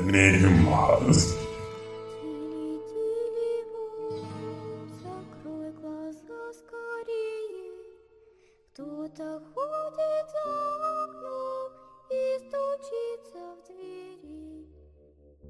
[0.00, 1.36] Niemals.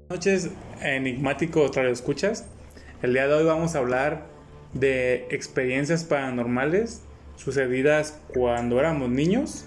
[0.09, 2.47] noches, enigmáticos escuchas.
[3.01, 4.27] El día de hoy vamos a hablar
[4.73, 7.03] de experiencias paranormales
[7.35, 9.65] sucedidas cuando éramos niños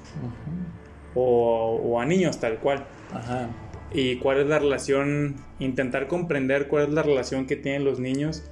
[1.15, 2.87] o, o, a niños tal cual.
[3.13, 3.51] Ajá.
[3.93, 8.45] Y cuál es la relación, intentar comprender cuál es la relación que tienen los niños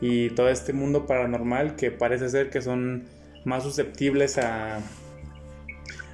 [0.00, 3.04] y todo este mundo paranormal que parece ser que son
[3.44, 4.80] más susceptibles a,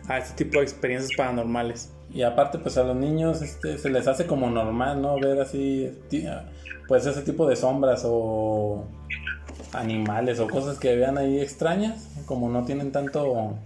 [0.08, 1.92] a este tipo de experiencias paranormales.
[2.12, 5.18] Y aparte, pues a los niños este, se les hace como normal, ¿no?
[5.18, 5.90] Ver así,
[6.86, 8.84] pues ese tipo de sombras o
[9.72, 13.56] animales o cosas que vean ahí extrañas, como no tienen tanto,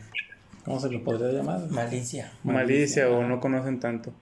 [0.65, 1.68] ¿cómo se lo podría llamar?
[1.70, 2.32] Malicia.
[2.45, 4.12] Malicia o no conocen tanto.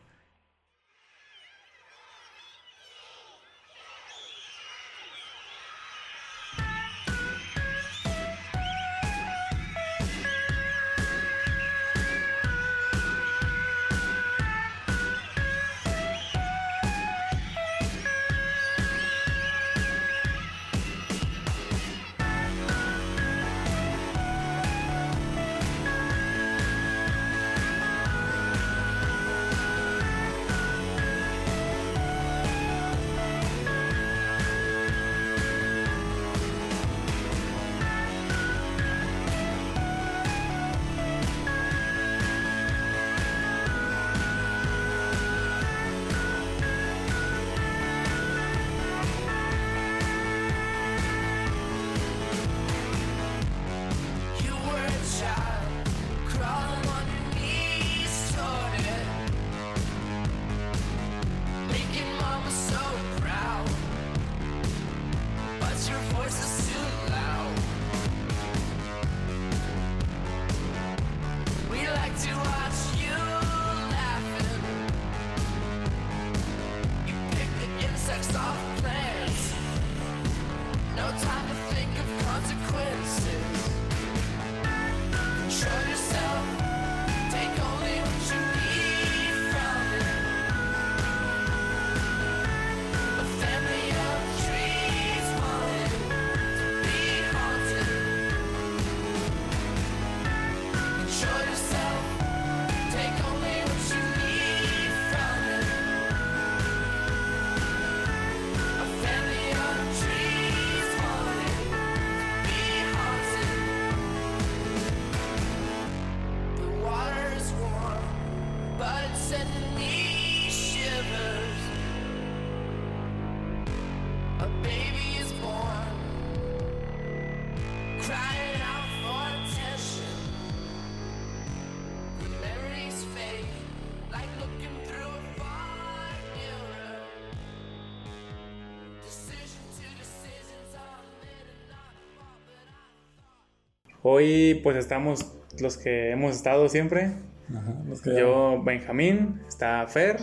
[144.15, 147.13] Hoy pues estamos los que hemos estado siempre.
[147.51, 150.19] Ajá, los que- Yo, Benjamín, está Fer,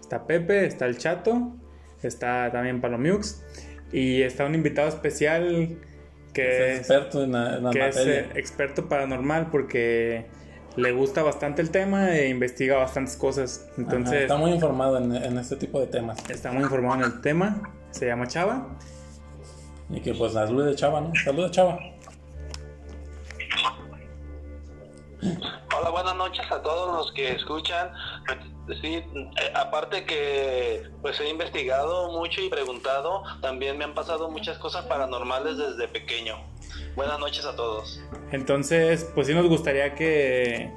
[0.00, 1.56] está Pepe, está el Chato,
[2.04, 3.42] está también Palomiux
[3.92, 5.76] y está un invitado especial
[6.32, 8.20] que es experto en la, en la que es materia.
[8.20, 10.26] eh, experto paranormal porque
[10.76, 13.66] le gusta bastante el tema e investiga bastantes cosas.
[13.72, 16.18] Ajá, Entonces está muy informado en, en este tipo de temas.
[16.30, 17.72] está muy informado en el tema.
[17.90, 18.68] Se llama Chava.
[19.90, 21.12] Y que pues la salud de Chava, ¿no?
[21.24, 21.78] Saluda Chava.
[25.76, 27.90] Hola, buenas noches a todos los que escuchan.
[28.80, 29.04] Sí, eh,
[29.54, 35.56] aparte que pues he investigado mucho y preguntado, también me han pasado muchas cosas paranormales
[35.56, 36.36] desde pequeño.
[36.96, 38.00] Buenas noches a todos.
[38.32, 40.70] Entonces, pues sí nos gustaría que,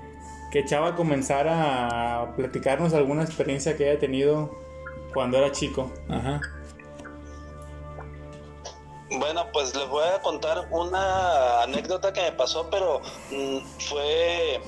[0.51, 4.55] que Chava comenzara a platicarnos alguna experiencia que haya tenido
[5.13, 5.91] cuando era chico.
[6.09, 6.41] Ajá.
[9.11, 13.01] Bueno, pues les voy a contar una anécdota que me pasó, pero
[13.31, 13.57] mm,
[13.89, 14.61] fue,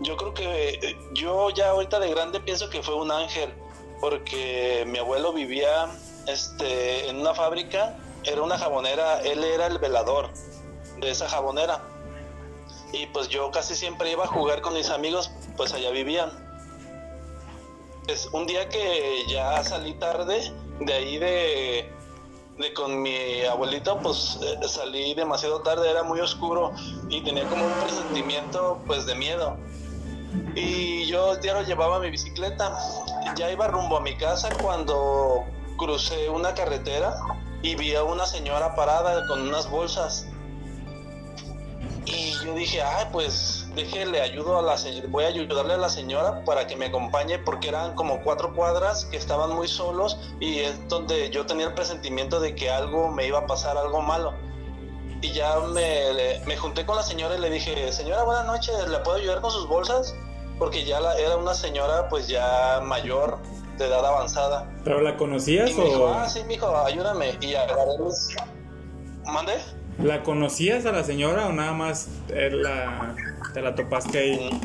[0.00, 3.52] yo creo que yo ya ahorita de grande pienso que fue un ángel,
[4.00, 5.88] porque mi abuelo vivía
[6.28, 10.30] este, en una fábrica, era una jabonera, él era el velador
[10.98, 11.82] de esa jabonera.
[12.92, 16.30] Y pues yo casi siempre iba a jugar con mis amigos, pues allá vivían.
[18.04, 21.92] Pues un día que ya salí tarde de ahí de,
[22.58, 26.72] de con mi abuelito, pues eh, salí demasiado tarde, era muy oscuro
[27.08, 29.56] y tenía como un presentimiento pues de miedo.
[30.54, 32.76] Y yo diario llevaba mi bicicleta
[33.36, 35.44] ya iba rumbo a mi casa cuando
[35.76, 37.16] crucé una carretera
[37.62, 40.26] y vi a una señora parada con unas bolsas.
[42.06, 44.76] Y yo dije, ay, pues déjele ayudo a la
[45.08, 49.04] voy a ayudarle a la señora para que me acompañe porque eran como cuatro cuadras
[49.06, 53.26] que estaban muy solos y es donde yo tenía el presentimiento de que algo me
[53.26, 54.34] iba a pasar, algo malo.
[55.22, 58.74] Y ya me, le- me junté con la señora y le dije, señora, buenas noches,
[58.88, 60.14] ¿le puedo ayudar con sus bolsas?
[60.58, 63.38] Porque ya la- era una señora pues ya mayor,
[63.78, 64.68] de edad avanzada.
[64.84, 67.36] ¿Pero la conocías Y me dijo, o ah, sí, mijo, ayúdame.
[67.40, 68.34] Y agarré mis...
[69.24, 69.54] ¿Mande?
[70.02, 73.16] la conocías a la señora o nada más eh, la,
[73.52, 74.60] te la topaste ahí?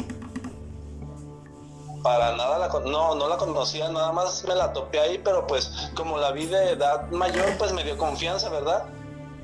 [2.04, 5.90] Para nada la no, no la conocía, nada más me la topé ahí, pero pues
[5.96, 8.86] como la vi de edad mayor, pues me dio confianza, ¿verdad?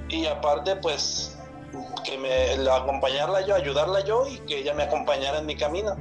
[0.10, 1.38] Y aparte, pues
[2.04, 5.96] que me la- acompañarla yo, ayudarla yo y que ella me acompañara en mi camino.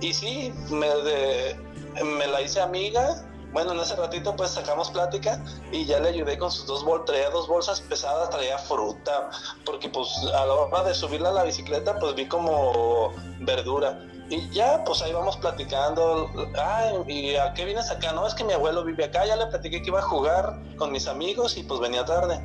[0.00, 1.56] Y sí, me, de-
[2.04, 3.24] me la hice amiga.
[3.58, 7.06] Bueno, en ese ratito pues sacamos plática y ya le ayudé con sus dos bolsas,
[7.06, 9.30] traía dos bolsas pesadas, traía fruta,
[9.66, 13.98] porque pues a la hora de subirla a la bicicleta pues vi como verdura.
[14.30, 16.30] Y ya, pues ahí vamos platicando.
[16.56, 18.12] Ay, ¿y a qué vienes acá?
[18.12, 19.26] No, es que mi abuelo vive acá.
[19.26, 22.38] Ya le platiqué que iba a jugar con mis amigos y pues venía tarde.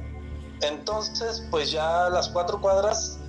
[0.61, 3.19] Entonces, pues ya las cuatro cuadras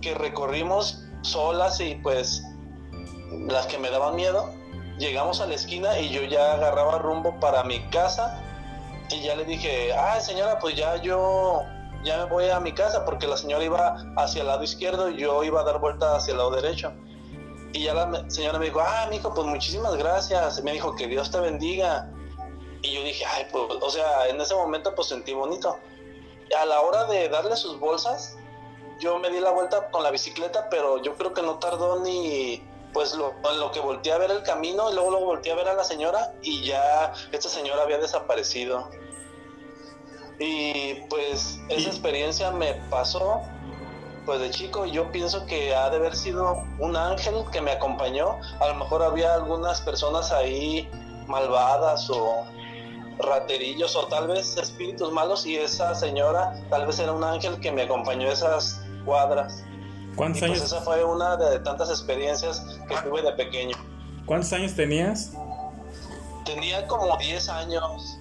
[0.00, 2.42] que recorrimos solas y pues
[3.46, 4.50] las que me daban miedo,
[4.98, 8.40] llegamos a la esquina y yo ya agarraba rumbo para mi casa
[9.10, 11.62] y ya le dije, ay señora, pues ya yo
[12.04, 15.16] ya me voy a mi casa porque la señora iba hacia el lado izquierdo y
[15.16, 16.92] yo iba a dar vuelta hacia el lado derecho.
[17.72, 20.62] Y ya la señora me dijo, ah, mijo, pues muchísimas gracias.
[20.62, 22.08] Me dijo que Dios te bendiga.
[22.82, 25.78] Y yo dije, ay, pues, o sea, en ese momento pues sentí bonito.
[26.60, 28.36] A la hora de darle sus bolsas,
[29.00, 32.62] yo me di la vuelta con la bicicleta, pero yo creo que no tardó ni,
[32.94, 35.68] pues lo, lo que volteé a ver el camino y luego lo volteé a ver
[35.68, 38.88] a la señora y ya esta señora había desaparecido.
[40.38, 43.42] Y pues esa experiencia me pasó
[44.24, 47.72] pues de chico y yo pienso que ha de haber sido un ángel que me
[47.72, 48.38] acompañó.
[48.60, 50.88] A lo mejor había algunas personas ahí
[51.26, 52.44] malvadas o
[53.18, 57.70] raterillos o tal vez espíritus malos y esa señora tal vez era un ángel que
[57.70, 59.64] me acompañó esas cuadras.
[60.14, 63.76] Y ¿Cuántos pues años, esa fue una de tantas experiencias que tuve de pequeño.
[64.26, 65.32] ¿Cuántos años tenías?
[66.44, 68.18] Tenía como 10 años.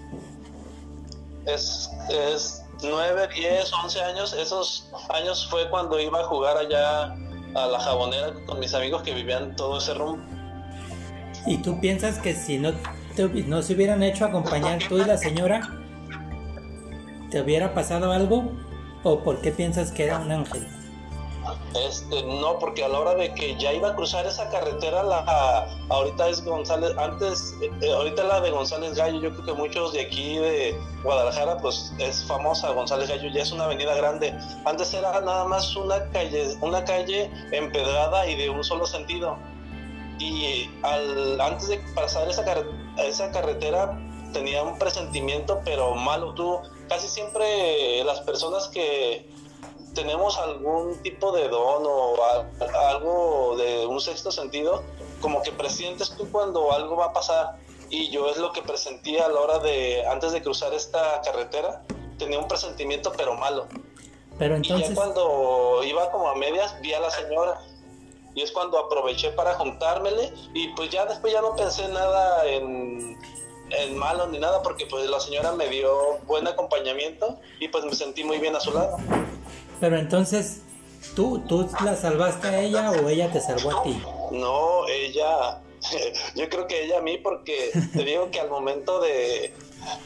[1.45, 4.33] Es, es 9, 10, 11 años.
[4.33, 7.13] Esos años fue cuando iba a jugar allá
[7.53, 10.23] a la jabonera con mis amigos que vivían todo ese rumbo.
[11.45, 12.73] ¿Y tú piensas que si no,
[13.15, 15.61] te no se hubieran hecho acompañar tú y la señora,
[17.29, 18.51] te hubiera pasado algo?
[19.03, 20.82] ¿O por qué piensas que era un ángel?
[21.75, 25.67] Este, no, porque a la hora de que ya iba a cruzar esa carretera, la
[25.89, 30.01] ahorita es González, antes, eh, ahorita la de González Gallo, yo creo que muchos de
[30.01, 34.37] aquí de Guadalajara, pues es famosa González Gallo, ya es una avenida grande.
[34.65, 39.37] Antes era nada más una calle, una calle empedrada y de un solo sentido.
[40.19, 43.99] Y al, antes de pasar esa, carre- esa carretera
[44.31, 46.33] tenía un presentimiento, pero malo.
[46.35, 49.27] Tú, casi siempre las personas que
[49.93, 54.83] tenemos algún tipo de don o a- algo de un sexto sentido,
[55.21, 57.57] como que presientes tú cuando algo va a pasar.
[57.89, 61.83] Y yo es lo que presentía a la hora de, antes de cruzar esta carretera,
[62.17, 63.67] tenía un presentimiento pero malo.
[64.39, 67.61] Pero Y ya entonces, cuando iba como a medias, vi a la señora.
[68.33, 70.33] Y es cuando aproveché para juntármele.
[70.55, 73.15] Y pues ya después ya no pensé nada en,
[73.69, 77.93] en malo ni nada, porque pues la señora me dio buen acompañamiento y pues me
[77.93, 78.97] sentí muy bien a su lado.
[79.83, 80.61] Pero entonces,
[81.13, 84.01] ¿tú, ¿tú la salvaste a ella o ella te salvó a ti?
[84.31, 85.61] No, ella,
[86.35, 89.53] yo creo que ella a mí, porque te digo que al momento de,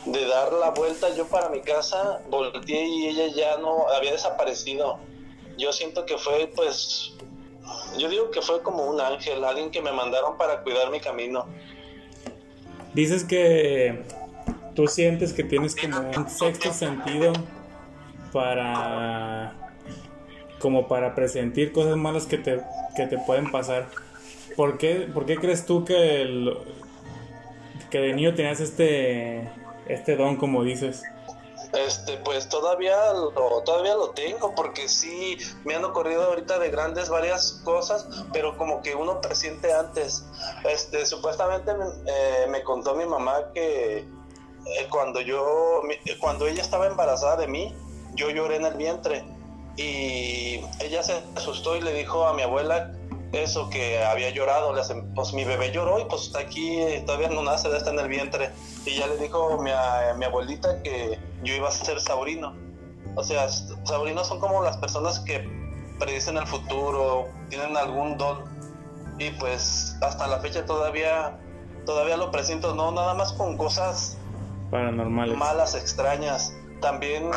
[0.05, 4.97] de dar la vuelta yo para mi casa, volteé y ella ya no había desaparecido.
[5.59, 7.13] Yo siento que fue, pues,
[7.99, 11.45] yo digo que fue como un ángel, alguien que me mandaron para cuidar mi camino.
[12.95, 14.03] Dices que
[14.73, 17.31] tú sientes que tienes como un sexto sentido
[18.33, 19.66] para
[20.59, 22.61] como para presentir cosas malas que te,
[22.95, 23.87] que te pueden pasar.
[24.55, 26.57] ¿Por qué, por qué crees tú que, el-
[27.89, 29.49] que de niño tenías este,
[29.87, 31.03] este don, como dices?
[31.73, 37.09] Este, pues todavía lo, todavía lo tengo, porque sí me han ocurrido ahorita de grandes
[37.09, 40.25] varias cosas, pero como que uno presiente antes.
[40.67, 41.71] Este, supuestamente
[42.05, 44.07] eh, me contó mi mamá que eh,
[44.89, 45.81] cuando yo,
[46.19, 47.75] cuando ella estaba embarazada de mí,
[48.15, 49.23] yo lloré en el vientre
[49.77, 52.91] y ella se asustó y le dijo a mi abuela
[53.31, 57.29] eso que había llorado, le hacen, pues mi bebé lloró y pues está aquí, todavía
[57.29, 58.51] no nace, está en el vientre.
[58.85, 62.55] Y ya le dijo mi, a- mi abuelita que yo iba a ser saurino.
[63.15, 63.47] O sea,
[63.83, 65.47] saurinos son como las personas que
[65.99, 68.45] predicen el futuro, tienen algún don.
[69.19, 71.37] Y pues hasta la fecha todavía,
[71.85, 74.17] todavía lo presiento, no nada más con cosas
[74.71, 75.35] Paranormales.
[75.37, 76.53] malas, extrañas.
[76.81, 77.29] También,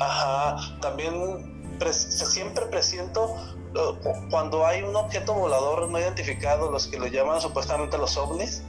[0.00, 3.34] ajá, también siempre presiento
[3.74, 8.16] eh, cu- cuando hay un objeto volador no identificado, los que lo llaman supuestamente los
[8.16, 8.62] ovnis.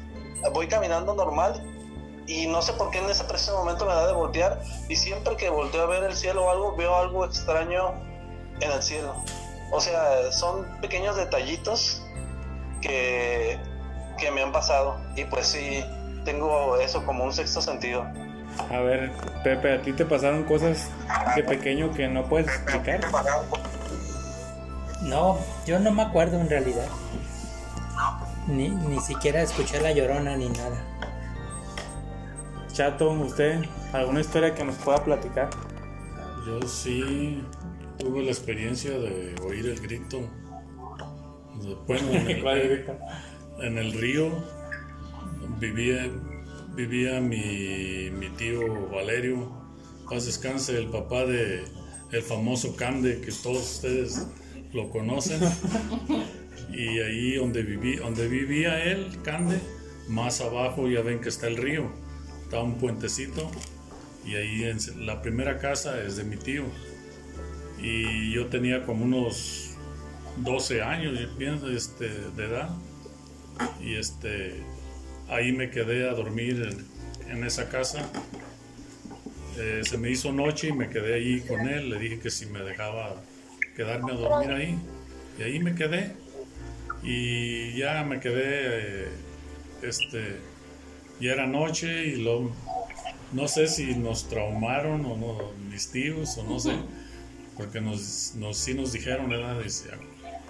[0.53, 1.63] Voy caminando normal
[2.27, 5.35] y no sé por qué en ese preciso momento me da de voltear y siempre
[5.37, 7.93] que volteo a ver el cielo o algo, veo algo extraño
[8.59, 9.15] en el cielo.
[9.71, 12.01] O sea, son pequeños detallitos
[12.81, 13.59] que,
[14.17, 15.83] que me han pasado y pues sí,
[16.25, 18.05] tengo eso como un sexto sentido.
[18.69, 19.11] A ver,
[19.43, 20.89] Pepe, ¿a ti te pasaron cosas
[21.35, 23.01] de pequeño que no puedes explicar?
[25.03, 26.87] No, yo no me acuerdo en realidad.
[28.47, 30.81] Ni, ni siquiera escuché la llorona ni nada.
[32.71, 33.61] Chato, ¿usted
[33.93, 35.49] alguna historia que nos pueda platicar?
[36.45, 37.43] Yo sí
[37.97, 40.19] tuve la experiencia de oír el grito.
[41.87, 42.97] Bueno, en el, ¿Cuál grito?
[43.61, 44.29] en el río
[45.59, 46.09] vivía,
[46.77, 49.51] vivía mi, tío Valerio,
[50.07, 51.63] paz descanse, el papá de
[52.11, 54.27] el famoso Cande, que todos ustedes
[54.73, 55.41] lo conocen.
[56.69, 59.59] Y ahí donde, viví, donde vivía él, Cande,
[60.07, 61.89] más abajo ya ven que está el río,
[62.43, 63.49] está un puentecito
[64.25, 66.63] y ahí la primera casa es de mi tío.
[67.81, 69.71] Y yo tenía como unos
[70.37, 72.69] 12 años yo pienso, este, de edad.
[73.81, 74.61] Y este,
[75.29, 76.69] ahí me quedé a dormir
[77.27, 78.09] en, en esa casa.
[79.57, 81.89] Eh, se me hizo noche y me quedé ahí con él.
[81.89, 83.21] Le dije que si me dejaba
[83.75, 84.77] quedarme a dormir ahí.
[85.39, 86.13] Y ahí me quedé.
[87.03, 89.07] Y ya me quedé, eh,
[89.81, 90.37] este,
[91.19, 92.51] ya era noche y lo,
[93.33, 96.73] no sé si nos traumaron o no, mis tíos o no sé,
[97.55, 99.61] porque nos, nos sí nos dijeron, ¿verdad?
[99.61, 99.89] Dice,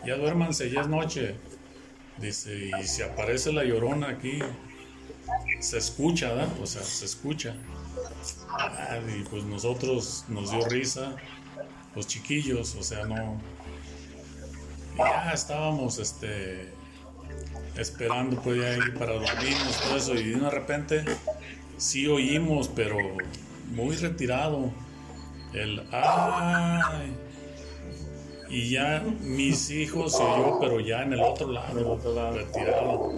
[0.05, 1.35] ya duérmanse, ya es noche.
[2.17, 4.39] Dice, y si aparece la llorona aquí,
[5.59, 6.47] se escucha.
[6.61, 7.55] O sea, se escucha.
[8.49, 11.15] Ah, y pues nosotros nos dio risa,
[11.95, 13.39] los chiquillos, o sea, no.
[14.97, 16.69] ya estábamos, este,
[17.75, 21.05] esperando pues ya ir para dormirnos, todo eso, y de repente
[21.77, 22.97] sí oímos, pero
[23.71, 24.71] muy retirado,
[25.53, 27.15] el ay.
[28.49, 33.11] Y ya mis hijos se oyó, pero ya en el otro lado, retirado.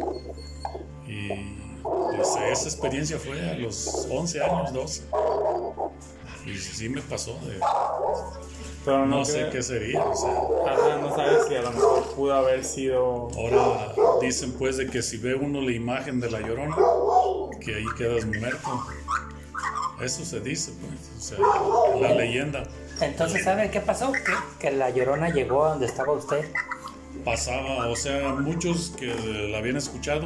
[1.08, 5.04] Y pues, esa experiencia fue a los 11 años, 12.
[6.46, 7.60] Y sí me pasó, de-
[8.86, 10.32] Pero no, no sé creo- qué sería, o sea.
[10.74, 13.28] Ajá, no sabes si a lo mejor pudo haber sido.
[13.38, 16.76] Ahora dicen pues de que si ve uno la imagen de la llorona,
[17.62, 18.84] que ahí quedas muerto.
[20.02, 22.64] Eso se dice, pues, o sea, la leyenda
[23.02, 24.14] Entonces, ¿sabe qué pasó?
[24.14, 24.22] Que,
[24.60, 26.50] que la llorona llegó a donde estaba usted.
[27.26, 29.08] pasaba, o sea, muchos que
[29.52, 30.26] la habían escuchado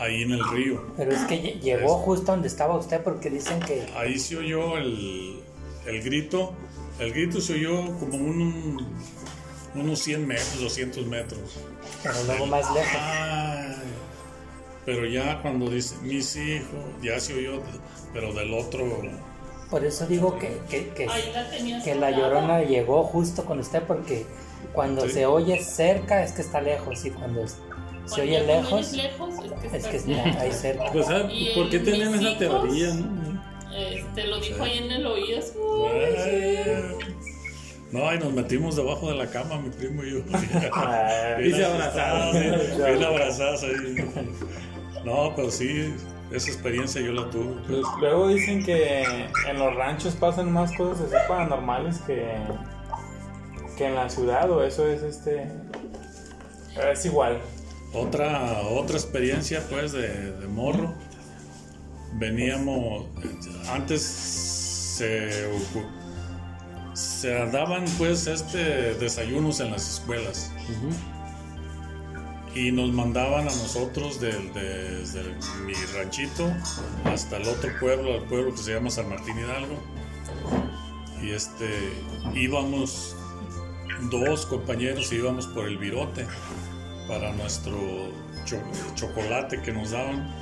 [0.00, 0.82] ahí en el río.
[0.96, 4.76] Pero es que lle- llegó justo donde estaba usted porque dicen que Ahí se oyó
[4.78, 5.40] el,
[5.86, 6.52] el grito,
[6.98, 8.86] el grito se oyó como un,
[9.74, 11.40] unos 100 metros, 200 metros.
[12.02, 12.96] pero luego más lejos.
[13.00, 13.74] Ay,
[14.84, 16.68] pero ya cuando dice mis hijos,
[17.02, 17.60] ya se oyó,
[18.12, 19.02] pero del otro,
[19.70, 21.06] Por eso digo que, que, que,
[21.94, 24.24] la que llorona llegó justo con usted porque
[24.72, 25.10] cuando Sí.
[25.12, 27.44] se oye cerca es que está lejos y cuando
[28.08, 30.90] se oye lejos lejos es que, es que está ahí cerca.
[30.92, 32.94] Pues, ¿sabe Y ¿por qué en tenían esa hijos- teoría?
[32.94, 33.28] no?
[33.76, 35.40] Este, lo dijo ahí en el oído.
[37.90, 40.18] No, y nos metimos debajo de la cama, mi primo y yo.
[41.42, 42.32] Y se abrazaron.
[42.76, 44.10] Bien abrazados ahí.
[45.04, 45.94] No, pero sí,
[46.30, 47.54] esa experiencia yo la tuve.
[47.66, 52.30] Pues luego dicen que en los ranchos pasan más cosas así paranormales que,
[53.78, 55.50] que en la ciudad, o eso es este.
[56.92, 57.38] Es igual.
[57.92, 60.94] Otra, otra experiencia pues de, de morro.
[62.14, 63.06] Veníamos,
[63.70, 65.48] antes se,
[66.94, 70.50] se daban pues este desayunos en las escuelas
[72.54, 75.22] y nos mandaban a nosotros del- desde
[75.66, 76.50] mi ranchito
[77.04, 79.76] hasta el otro pueblo, al pueblo que se llama San Martín Hidalgo.
[81.22, 81.68] Y este
[82.34, 83.14] íbamos
[84.10, 86.26] dos compañeros íbamos por el virote
[87.08, 87.76] para nuestro
[88.44, 88.62] cho-
[88.94, 90.32] chocolate que nos daban.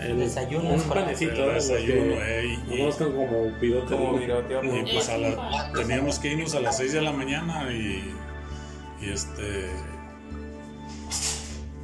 [0.00, 3.94] El Desayuno Un panecito, El desayuno, eh, y- como pilote.
[3.94, 5.72] Como virote, Y pues a la- igual.
[5.74, 8.02] teníamos que irnos a las 6 de la mañana y,
[9.00, 9.68] y este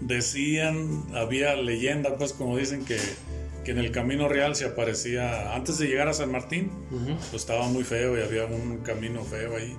[0.00, 2.98] decían, había leyenda, pues como dicen que,
[3.64, 6.70] que en el Camino Real se aparecía, antes de llegar a San Martín,
[7.30, 9.76] pues estaba muy feo y había un camino feo ahí.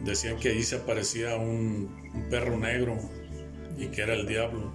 [0.00, 2.98] Decían que ahí se aparecía un, un perro negro
[3.78, 4.72] y que era el diablo.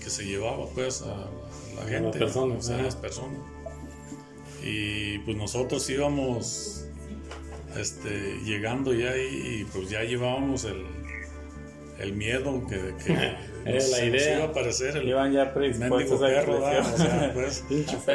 [0.00, 2.86] Que se llevaba pues a, a la gente, personas, o sea, a ajá.
[2.86, 3.38] las personas.
[4.62, 6.86] Y pues nosotros íbamos
[7.76, 10.84] este, llegando ya y, y, pues ya llevábamos el,
[12.00, 13.12] el miedo que, que
[13.64, 14.34] Era nos- la nos idea.
[14.36, 17.64] iba a aparecer el Iban ya mendigo perro, o sea, pues,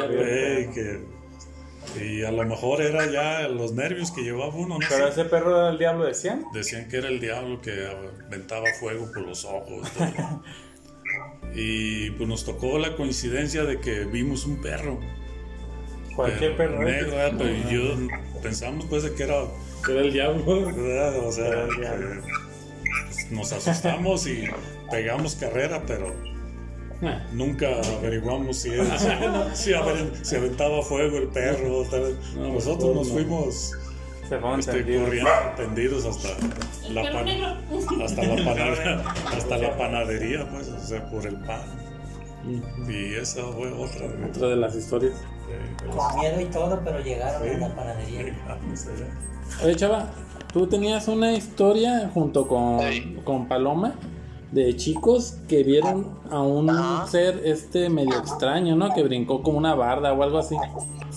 [0.74, 1.00] que-
[2.00, 5.20] y a lo mejor era ya los nervios que llevaba uno, no Pero sé.
[5.20, 6.44] ese perro era el diablo, decían.
[6.52, 7.86] Decían que era el diablo que
[8.26, 9.90] aventaba fuego por los ojos.
[9.92, 10.42] todo.
[11.54, 14.98] y pues nos tocó la coincidencia de que vimos un perro.
[16.16, 16.82] Cualquier perro.
[16.82, 16.92] ¿eh?
[16.92, 17.34] negro, ¿verdad?
[17.38, 17.96] Pero yo
[18.42, 19.36] pensamos pues de que era,
[19.88, 20.66] Era el diablo.
[20.66, 21.18] ¿verdad?
[21.26, 22.08] o sea, Era el diablo.
[22.22, 22.28] que,
[23.08, 24.44] pues, nos asustamos y
[24.90, 26.14] pegamos carrera, pero
[27.32, 27.66] nunca
[27.98, 28.98] averiguamos si, era-
[29.54, 31.84] si, si aver- si aventaba fuego el perro.
[31.90, 32.16] tal.
[32.36, 33.00] No, Nosotros no.
[33.00, 33.72] nos fuimos
[34.28, 35.04] Se este, tendidos.
[35.04, 36.28] corriendo tendidos hasta
[36.86, 39.02] El la, pan- hasta la panadería,
[39.36, 41.60] hasta la panadería, pues, o sea, por el pan.
[42.88, 45.14] Y esa fue otra de, Otra de las historias.
[45.48, 47.54] de- de Con miedo y todo, pero llegaron Sí.
[47.54, 48.36] a la panadería.
[48.46, 48.88] las-
[49.62, 50.10] Oye, chava,
[50.52, 53.18] tú tenías una historia junto con, Sí.
[53.24, 53.94] con Paloma
[54.52, 57.06] de chicos que vieron a un Ajá.
[57.08, 58.94] ser este medio extraño, ¿no?
[58.94, 60.56] Que brincó como una barda o algo así.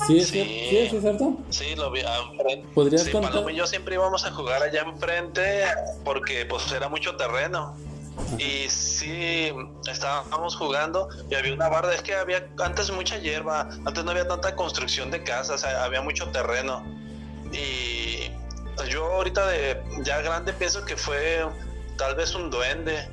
[0.07, 0.39] ¿Sí es, Sí.
[0.39, 1.33] cier- ¿sí es cierto?
[1.49, 2.67] Sí, lo vi ah, enfrente.
[2.73, 3.31] ¿Podrías Sí, contar?
[3.31, 5.63] Paloma y yo siempre íbamos a jugar allá enfrente
[6.03, 7.75] porque pues era mucho terreno.
[8.39, 9.51] Y sí,
[9.89, 11.93] estábamos jugando y había una barda.
[11.93, 16.27] Es que había antes mucha hierba, antes no había tanta construcción de casas, había mucho
[16.29, 16.83] terreno.
[17.53, 18.31] Y
[18.89, 21.45] yo ahorita de ya grande pienso que fue
[21.97, 23.07] tal vez un duende,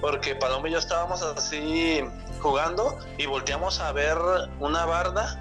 [0.00, 2.02] porque Paloma y yo estábamos así
[2.40, 4.16] jugando y volteamos a ver
[4.58, 5.38] una barda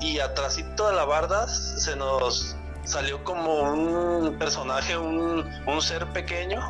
[0.00, 6.60] y atrásito de la barda se nos salió como un personaje, un, un ser pequeño,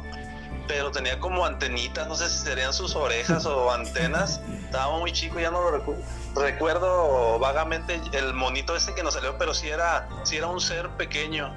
[0.69, 4.41] pero tenía como antenitas, no sé si serían sus orejas o antenas.
[4.65, 5.97] Estaba muy chico, ya no lo recu-
[6.35, 10.91] recuerdo vagamente el monito ese que nos salió, pero sí era, sí era un ser
[10.91, 11.53] pequeño.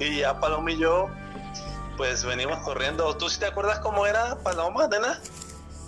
[0.00, 1.08] Y ya Paloma y yo,
[1.98, 3.14] pues venimos corriendo.
[3.18, 5.20] ¿Tú sí te acuerdas cómo era Paloma, nena?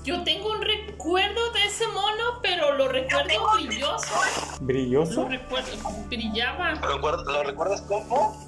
[0.04, 4.14] Yo tengo un recuerdo de ese mono, pero lo recuerdo brilloso.
[4.60, 5.28] Lo Brilloso.
[5.28, 5.68] recuerdo,
[6.08, 8.46] brillaba, ¿Lo, lo recuerdas cómo?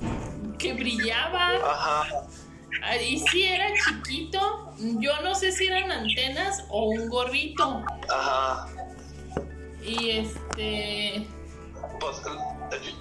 [0.58, 1.50] que brillaba.
[1.64, 2.04] Ajá.
[3.00, 4.72] Y sí era chiquito.
[4.78, 7.84] Yo no sé si eran antenas o un gorrito.
[8.10, 8.66] Ajá.
[9.84, 11.28] Y este.
[12.00, 12.16] Pues,
[12.72, 12.94] eh,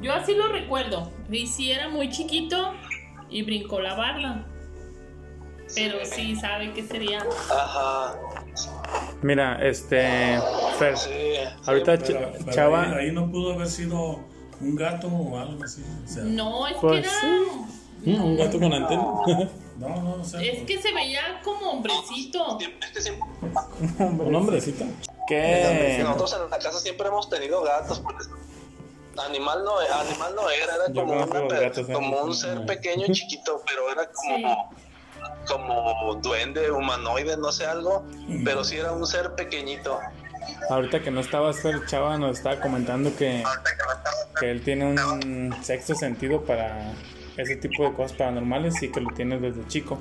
[0.00, 1.12] Yo así lo recuerdo.
[1.30, 2.72] Y sí era muy chiquito
[3.30, 4.46] y brincó la barda.
[5.74, 7.18] Pero sí sabe que sería.
[7.50, 8.16] ajá.
[9.22, 10.38] Mira, este.
[10.78, 11.10] Fer, Sí.
[11.66, 12.82] ahorita Pero- Ch- pero Chava.
[12.82, 14.20] ahí, ahí no pudo haber sido
[14.60, 15.82] un gato o algo así.
[16.04, 18.18] O sea, No, es Pues que era.
[18.18, 19.02] Mm, Un gato con antena.
[19.78, 22.58] no, no, o sea, Es que se veía como hombrecito.
[23.98, 24.84] Un hombrecito.
[25.28, 25.98] ¿Qué?
[26.02, 28.00] nosotros en la casa siempre hemos tenido gatos.
[28.00, 28.24] porque
[29.26, 34.70] Animal no, animal no era, era como, un ser pequeño y chiquito, pero era como,
[35.46, 38.04] como duende, humanoide, no sé algo,
[38.44, 39.98] pero sí era un ser pequeñito.
[40.70, 43.44] Ahorita que no estabas, Fer, Chava nos estaba comentando que,
[44.38, 46.94] que él tiene un sexto sentido para
[47.36, 49.98] ese tipo de cosas paranormales y que lo tiene desde chico.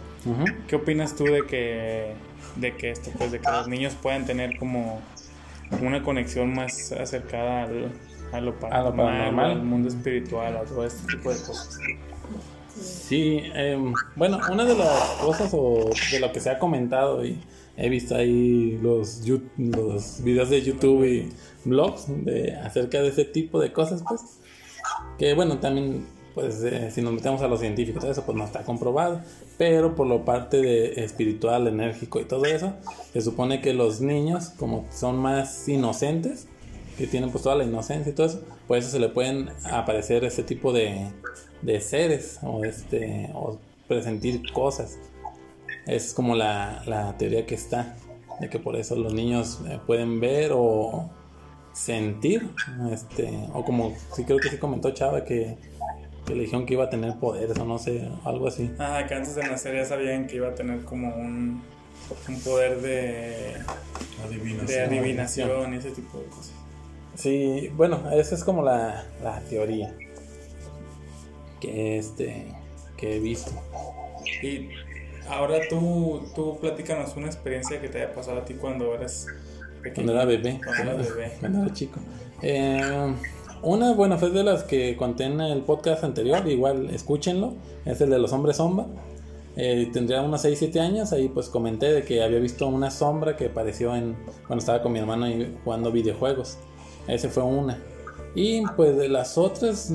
[0.68, 2.14] ¿Qué opinas tú de que,
[2.56, 5.02] de que esto, pues, de que los niños puedan tener como
[5.82, 7.92] una conexión más acercada al,
[8.32, 9.52] a lo paranormal, paranormal.
[9.52, 11.80] al mundo espiritual, a todo este tipo de cosas?
[12.80, 17.38] Sí, em, bueno, una de las cosas o de lo que se ha comentado y
[17.76, 19.22] he visto ahí los,
[19.58, 21.30] los videos de YouTube y
[21.66, 24.22] blogs de, acerca de ese tipo de cosas, pues,
[25.18, 28.64] que bueno, también, pues, eh, si nos metemos a los científicos, eso pues no está
[28.64, 29.22] comprobado,
[29.58, 32.74] pero por lo parte de espiritual, enérgico y todo eso,
[33.12, 36.48] se supone que los niños, como son más inocentes,
[37.00, 40.26] que tienen pues toda la inocencia y todo eso, por eso se le pueden aparecer
[40.26, 41.08] ese tipo de,
[41.62, 43.58] de seres o este o
[43.88, 45.00] presentir cosas.
[45.88, 47.96] Es como la, la teoría que está,
[48.42, 51.10] de que por eso los niños eh, pueden ver o
[51.72, 52.50] sentir,
[52.92, 55.56] este, o como sí creo que sí comentó Chava que,
[56.26, 58.70] que le dijeron que iba a tener poderes o no sé, algo así.
[58.78, 61.62] Ah, que antes de nacer ya sabían que iba a tener como un,
[62.28, 63.54] un poder de,
[64.26, 64.68] adivinación.
[64.68, 66.59] de adivinación y ese tipo de cosas.
[67.20, 69.94] Sí, bueno, esa es como la, la teoría
[71.60, 72.46] que este
[72.96, 73.52] que he visto.
[74.42, 74.70] Y
[75.30, 79.28] Ahora tú, tú platícanos una experiencia que te haya pasado a ti cuando eras
[79.84, 79.94] pequeño.
[79.94, 80.60] Cuando era bebé.
[80.64, 81.32] Cuando eras bebé.
[81.40, 82.00] Cuando era chico.
[82.42, 83.14] Eh,
[83.62, 87.54] una, bueno, fue de las que conté en el podcast anterior, igual escúchenlo,
[87.86, 88.88] es el de los hombres sombra.
[89.56, 93.36] Eh, tendría unos 6, 7 años, ahí pues comenté de que había visto una sombra
[93.36, 94.16] que apareció en,
[94.48, 96.58] cuando estaba con mi hermano ahí jugando videojuegos.
[97.10, 97.80] Ese fue una.
[98.36, 99.92] Y pues de las otras,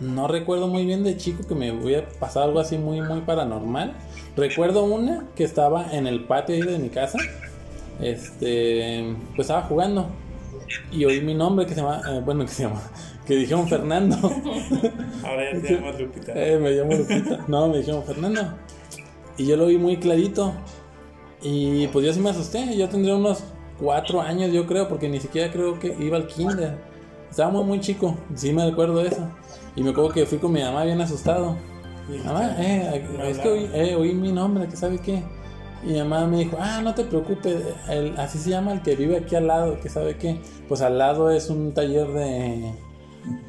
[0.00, 3.94] no recuerdo muy bien de chico que me hubiera pasado algo así muy, muy paranormal.
[4.36, 7.18] Recuerdo una que estaba en el patio ahí de mi casa.
[8.00, 10.08] Este, pues estaba jugando
[10.90, 12.80] y oí mi nombre que se llama, eh, bueno, que se llama,
[13.26, 14.16] que dijeron Fernando.
[15.24, 16.32] Ahora ya te llamas Lupita.
[16.34, 17.44] Eh, me llamo Lupita.
[17.48, 18.54] No, me dijeron Fernando.
[19.36, 20.54] Y yo lo vi muy clarito.
[21.42, 22.76] Y pues yo sí me asusté.
[22.76, 23.44] Yo tendría unos
[23.80, 26.76] cuatro años, yo creo, porque ni siquiera creo que iba al kinder.
[27.30, 28.16] Estaba muy, muy chico.
[28.34, 29.28] Sí me recuerdo eso.
[29.76, 31.56] Y me acuerdo que fui con mi mamá bien asustado.
[32.24, 35.22] Mamá, eh, es que oí, eh, oí mi nombre, que sabe qué.
[35.82, 37.56] Y mi mamá me dijo, ah, no te preocupes,
[37.88, 40.38] el- así se llama el que vive aquí al lado, que sabe qué.
[40.68, 42.72] Pues al lado es un taller de...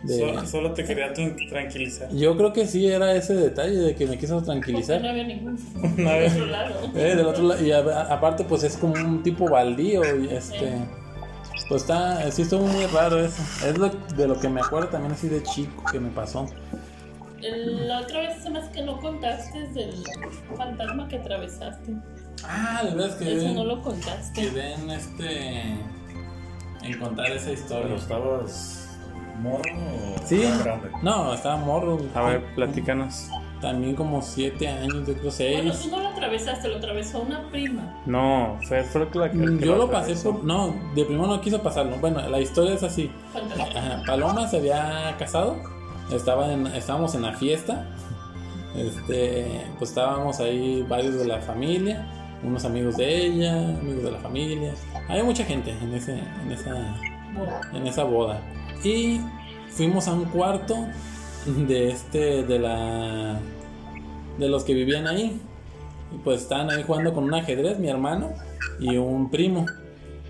[0.04, 2.10] de- Solo, solo te quería tran- tranquilizar.
[2.14, 5.02] Yo creo que sí era ese detalle de que me quiso Porque tranquilizar.
[5.02, 5.56] no había ningún
[5.98, 6.76] No había- otro lado.
[6.96, 7.80] Eh, del otro lado, y a-
[8.14, 10.74] aparte pues es como un tipo baldío y este...
[11.68, 13.42] Pues está, sí estuvo muy raro eso.
[13.68, 16.46] Es lo, de lo que me acuerdo también así de chico que me pasó.
[17.42, 20.04] La otra vez se me hace que no contaste del
[20.56, 21.94] fantasma que atravesaste.
[22.44, 24.42] Ah, de verdad que Eso no lo contaste.
[24.42, 25.62] quedé en este...
[26.84, 27.84] En contar esa historia.
[27.86, 28.85] Pero estabas
[29.42, 30.90] morro o Sí, grande.
[31.02, 32.00] no, estaba morro.
[32.16, 33.30] A ver, platícanos.
[33.62, 35.82] También como siete años, yo creo Bueno, seis.
[35.84, 38.02] tú no lo atravesaste, lo atravesó una prima.
[38.06, 40.44] No, fue, fue la que, Mm, que Yo lo pasé por...
[40.44, 41.96] No, de primero no quiso pasarlo.
[42.00, 43.10] Bueno, la historia es así.
[43.34, 45.56] Ajá, Paloma se había casado.
[46.12, 47.88] Estaba en, estábamos en la fiesta.
[48.76, 52.06] Este, pues estábamos ahí varios de la familia,
[52.44, 54.74] unos amigos de ella, amigos de la familia.
[55.08, 56.96] Había mucha gente en ese, en esa, Bueno,
[57.74, 58.42] en esa boda.
[58.84, 59.20] Y
[59.70, 60.76] fuimos a un cuarto
[61.46, 63.40] de este, de la,
[64.38, 65.40] de los que vivían ahí.
[66.14, 68.34] Y pues estaban ahí jugando con un ajedrez, mi hermano
[68.80, 69.66] y un primo.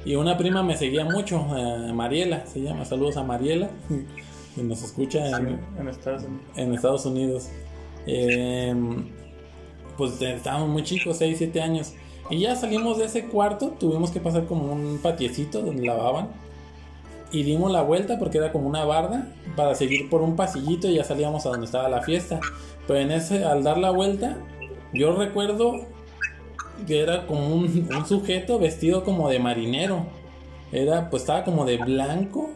[0.04, 2.86] Y una prima me seguía mucho, eh, Mariela, se llama.
[2.86, 3.70] Saludos a Mariela,
[4.56, 6.46] que nos escucha en, En Estados Unidos.
[6.56, 7.50] en Estados Unidos.
[8.06, 8.76] Eh,
[9.98, 11.94] pues estábamos muy chicos, 6, 7 años.
[12.30, 16.30] Y ya salimos de ese cuarto, tuvimos que pasar como un patiecito donde lavaban.
[17.36, 20.95] Y dimos la vuelta porque era como una barda para seguir por un pasillito y
[20.95, 22.39] ya salíamos a donde estaba la fiesta.
[22.88, 24.38] Pero en ese, al dar la vuelta,
[24.93, 25.82] yo recuerdo
[26.88, 30.06] que era como un, un sujeto vestido como de marinero.
[30.71, 32.52] Era, pues estaba como de blanco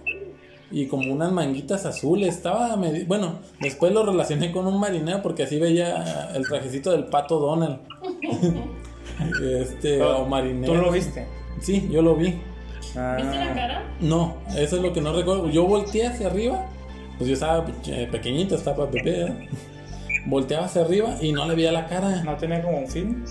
[0.71, 2.35] y como unas manguitas azules.
[2.35, 7.05] Estaba medio- bueno, después lo relacioné con un marinero porque así veía el trajecito del
[7.07, 7.79] pato Donald.
[9.61, 10.73] este, o marinero.
[10.73, 11.27] ¿Tú lo viste?
[11.59, 12.39] Sí, yo lo vi.
[12.99, 13.83] Ah, ¿Viste la cara?
[14.01, 15.49] No, eso es lo que no recuerdo.
[15.49, 16.65] Yo volteé hacia arriba,
[17.17, 19.23] pues yo estaba eh, pequeñito, estaba bebé.
[19.23, 19.49] ¿eh?
[20.25, 22.23] Volteaba hacia arriba y no le veía la cara.
[22.23, 23.23] ¿No tenía como un film?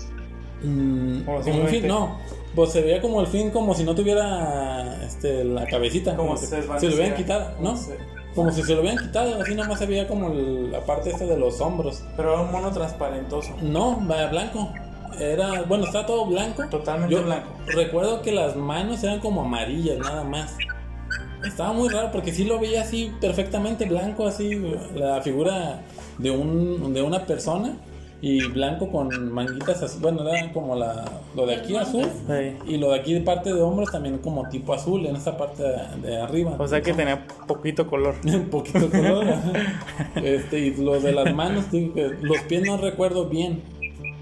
[0.63, 2.17] Mm, O como un fin, no.
[2.55, 6.15] Pues se veía como el fin, como si no tuviera este, la cabecita.
[6.15, 7.75] Como Como si se se lo hubieran quitado, ¿no?
[8.35, 11.25] Como si se lo hubieran quitado, así nomás se veía como el- la parte esta
[11.25, 12.03] de los hombros.
[12.17, 13.55] Pero era un mono transparentoso.
[13.61, 14.71] No, blanco.
[15.19, 16.63] Era, bueno, está todo blanco.
[16.69, 17.49] Totalmente Yo blanco.
[17.67, 20.57] Recuerdo que las manos eran como amarillas, nada más.
[21.45, 24.61] Estaba muy raro porque sí lo veía así perfectamente blanco, así
[24.93, 25.81] la figura
[26.17, 27.77] de un de una persona
[28.21, 29.99] y blanco con manguitas así.
[30.01, 31.05] Bueno, era como la
[31.35, 32.05] lo de aquí azul
[32.67, 35.63] y lo de aquí de parte de hombros también como tipo azul en esa parte
[35.63, 36.55] de, de arriba.
[36.59, 38.15] O sea que tenía poquito color.
[38.51, 39.29] poquito color.
[39.29, 39.53] ajá.
[40.21, 41.65] este, y lo de las manos,
[42.21, 43.61] los pies no recuerdo bien.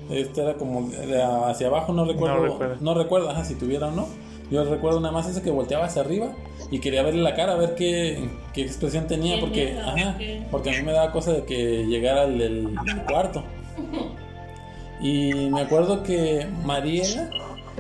[0.10, 2.76] Este era como de hacia abajo, no recuerdo.
[2.80, 4.08] No recuerdo, ajá, si tuviera o no.
[4.50, 6.30] Yo recuerdo nada más ese que volteaba hacia arriba
[6.72, 10.18] y quería verle la cara, a ver qué, qué expresión tenía, ¿Quién porque, ajá,
[10.50, 13.44] porque a mí me daba cosa de que llegara al del, del cuarto.
[15.02, 17.30] Y me acuerdo que Mariela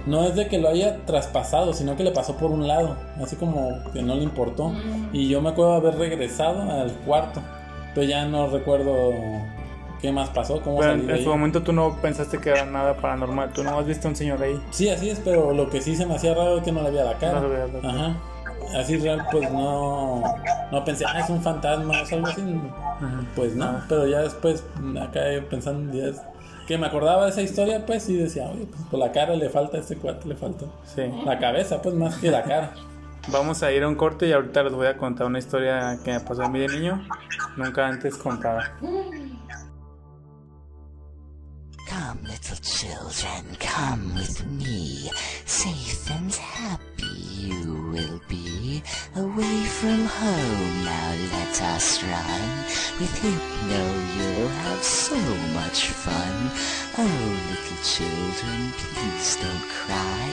[0.06, 3.36] no es de que lo haya traspasado, sino que le pasó por un lado, así
[3.36, 4.74] como que no le importó.
[5.13, 7.42] Y yo me acuerdo haber regresado al cuarto,
[7.96, 9.12] pero ya no recuerdo
[10.02, 11.24] qué más pasó, cómo Pero salí en, de en ahí.
[11.24, 13.52] su momento tú no pensaste que era nada paranormal.
[13.54, 14.62] Tú no has visto a un señor ahí.
[14.72, 16.92] Sí, así es, pero lo que sí se me hacía raro es que no le
[16.92, 17.40] veía la cara.
[17.40, 17.94] No le veía la cara.
[17.94, 18.14] Ajá.
[18.78, 20.22] Así real, pues no,
[20.72, 22.44] no pensé, ah, es un fantasma, es algo así.
[23.36, 23.86] Pues no, Ah.
[23.88, 24.64] pero ya después,
[25.02, 26.22] acá pensando en días
[26.68, 29.50] que me acordaba de esa historia, pues sí decía, oye, pues por la cara le
[29.50, 30.66] falta a este cuate, le falta.
[30.84, 31.04] Sí.
[31.26, 32.72] La cabeza, pues más que la cara.
[33.30, 36.12] Vamos a ir a un corte y ahorita les voy a contar una historia que
[36.12, 37.08] me pasó a mí de niño.
[37.56, 38.74] Nunca antes contada.
[42.08, 45.12] Come, little children, come with me.
[45.43, 48.82] Safe and happy you will be.
[49.17, 52.48] Away from home, now let us run.
[52.98, 53.84] With Hypno,
[54.15, 55.20] you'll have so
[55.60, 56.36] much fun.
[56.98, 57.17] Oh,
[57.52, 60.24] little children, please don't cry.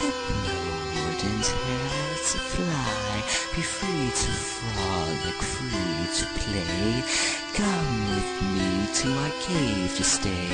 [0.00, 0.58] Hypno
[1.04, 3.22] wouldn't hurt to fly.
[3.54, 7.04] Be free to frolic, free to play.
[7.52, 10.48] Come with me to my cave to stay.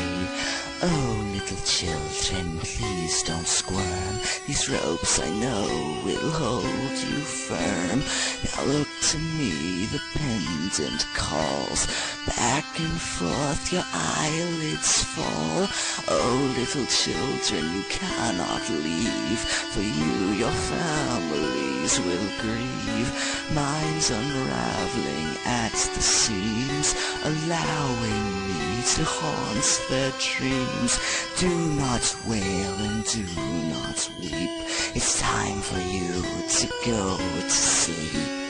[0.82, 4.20] Oh, little children, please don't squirm.
[4.46, 8.02] These ropes I know will hold you firm.
[8.44, 11.86] Now look to me, the pendant calls.
[12.26, 15.68] Back and forth your eyelids fall.
[16.08, 19.38] Oh, little children, you cannot leave.
[19.38, 23.10] For you, your families will grieve.
[23.54, 30.98] Mine's unraveling at the seams, allowing me to haunt their dreams.
[31.38, 33.22] Do not wail and do
[33.70, 34.50] not weep.
[34.96, 38.46] It's time for you to go to sleep.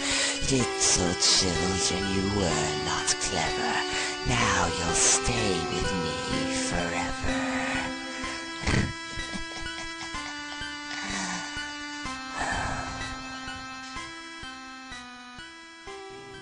[0.49, 3.75] Little children, you were not clever.
[4.29, 7.67] Now you'll stay with me forever.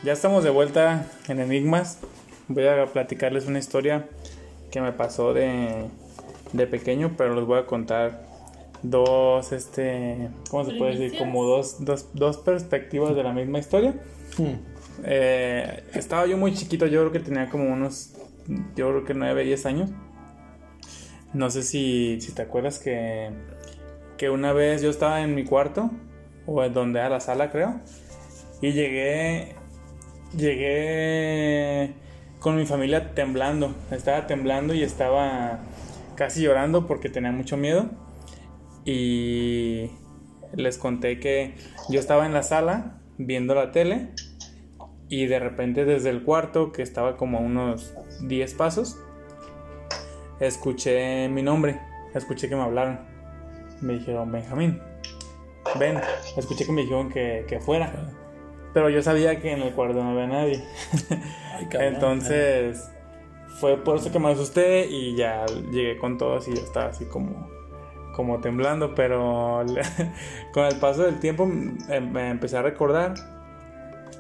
[0.02, 1.98] Ya estamos de vuelta en Enigmas.
[2.48, 4.06] Voy a platicarles una historia
[4.70, 5.88] que me pasó de,
[6.52, 8.33] de pequeño, pero les voy a contar
[8.84, 11.18] dos, este, ¿cómo se puede decir?
[11.18, 13.94] Como dos, dos, dos perspectivas de la misma historia.
[15.02, 18.14] Eh, estaba yo muy chiquito, yo creo que tenía como unos,
[18.76, 19.90] yo creo que 9, 10 años.
[21.32, 23.30] No sé si, si te acuerdas que,
[24.18, 25.90] que una vez yo estaba en mi cuarto,
[26.46, 27.80] o en donde era la sala creo,
[28.60, 29.54] y llegué,
[30.36, 31.94] llegué
[32.38, 35.60] con mi familia temblando, estaba temblando y estaba
[36.16, 38.03] casi llorando porque tenía mucho miedo.
[38.84, 39.90] Y
[40.54, 41.54] les conté que
[41.88, 44.10] yo estaba en la sala viendo la tele
[45.08, 48.98] y de repente desde el cuarto, que estaba como a unos 10 pasos,
[50.40, 51.80] escuché mi nombre,
[52.14, 53.00] escuché que me hablaron.
[53.80, 54.80] Me dijeron, Benjamín,
[55.78, 56.00] ven,
[56.36, 58.12] escuché que me dijeron que, que fuera.
[58.72, 60.64] Pero yo sabía que en el cuarto no había nadie.
[61.72, 62.90] Entonces,
[63.60, 67.04] fue por eso que me asusté y ya llegué con todos y ya estaba así
[67.04, 67.48] como,
[68.14, 68.94] como temblando.
[68.94, 69.64] Pero
[70.52, 71.48] con el paso del tiempo
[71.88, 73.14] eh, me empecé a recordar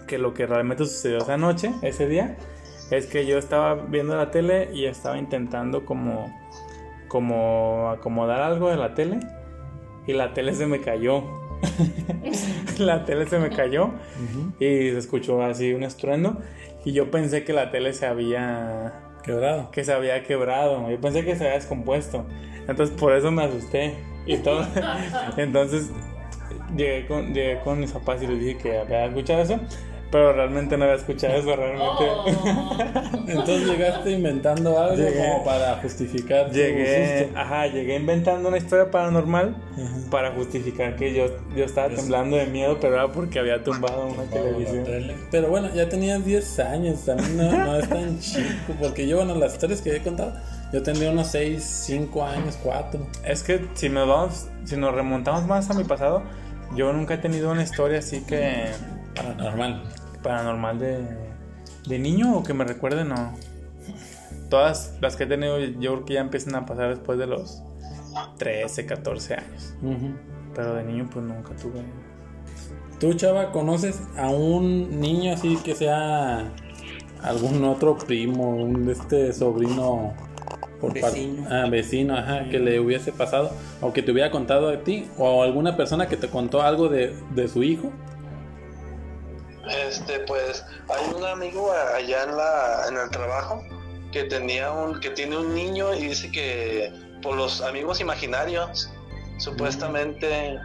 [0.06, 2.36] que lo que realmente sucedió esa noche, ese día,
[2.90, 6.34] es que yo estaba viendo la tele y estaba intentando como,
[7.08, 9.20] como acomodar algo de la tele
[10.06, 11.24] y la tele se me cayó.
[12.78, 13.90] la tele se me cayó
[14.58, 16.38] y se escuchó así un estruendo
[16.84, 19.70] y yo pensé que la tele se había Quebrado.
[19.70, 20.90] que se había quebrado.
[20.90, 22.26] Yo pensé que se había descompuesto.
[22.68, 23.94] Entonces por eso me asusté.
[24.26, 24.66] Y todo.
[25.36, 25.90] Entonces
[26.76, 29.60] llegué con, llegué con mis papás y les dije que había escuchado eso.
[30.14, 32.04] Pero realmente no había escuchado eso realmente.
[32.08, 32.24] Oh.
[33.26, 35.18] Entonces llegaste inventando algo Llegué.
[35.18, 37.36] como para justificar Llegué, susto.
[37.40, 39.56] ajá, llegué inventando una historia paranormal
[40.12, 44.22] para justificar que yo, yo estaba temblando de miedo, pero era porque había tumbado una
[44.30, 44.84] televisión.
[45.32, 49.34] Pero bueno, ya tenías 10 años, también no, no es tan chico, porque yo, bueno,
[49.34, 50.32] las historias que he contado,
[50.72, 53.04] yo tendría unos 6, 5 años, 4.
[53.24, 56.22] Es que si nos vamos, si nos remontamos más a mi pasado,
[56.76, 58.68] yo nunca he tenido una historia así que
[59.14, 59.82] Paranormal.
[60.24, 61.06] Paranormal de,
[61.86, 63.34] de niño o que me recuerde, no.
[64.50, 67.62] Todas las que he tenido yo creo que ya empiezan a pasar después de los
[68.38, 69.74] 13, 14 años.
[70.54, 71.82] Pero de niño pues nunca tuve.
[72.98, 76.52] ¿Tú, chava, conoces a un niño así que sea
[77.22, 80.14] algún otro primo, un este sobrino
[80.80, 81.46] por Vecino.
[81.50, 85.42] ah, vecino, ajá, que le hubiese pasado o que te hubiera contado a ti o
[85.42, 87.90] alguna persona que te contó algo de, de su hijo?
[89.68, 93.62] Este, pues, hay un amigo allá en la, en el trabajo
[94.12, 98.90] que tenía un, que tiene un niño y dice que por los amigos imaginarios,
[99.38, 100.58] supuestamente,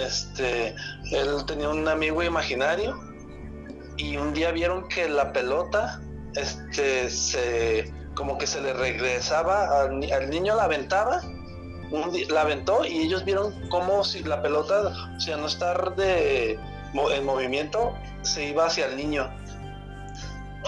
[0.00, 0.74] este,
[1.12, 2.98] él tenía un amigo imaginario
[3.96, 6.00] y un día vieron que la pelota,
[6.34, 11.20] este, se, como que se le regresaba al, al niño la aventaba
[11.90, 16.58] un la aventó y ellos vieron cómo si la pelota, o sea, no estar de
[17.10, 19.30] en movimiento, se iba hacia el niño.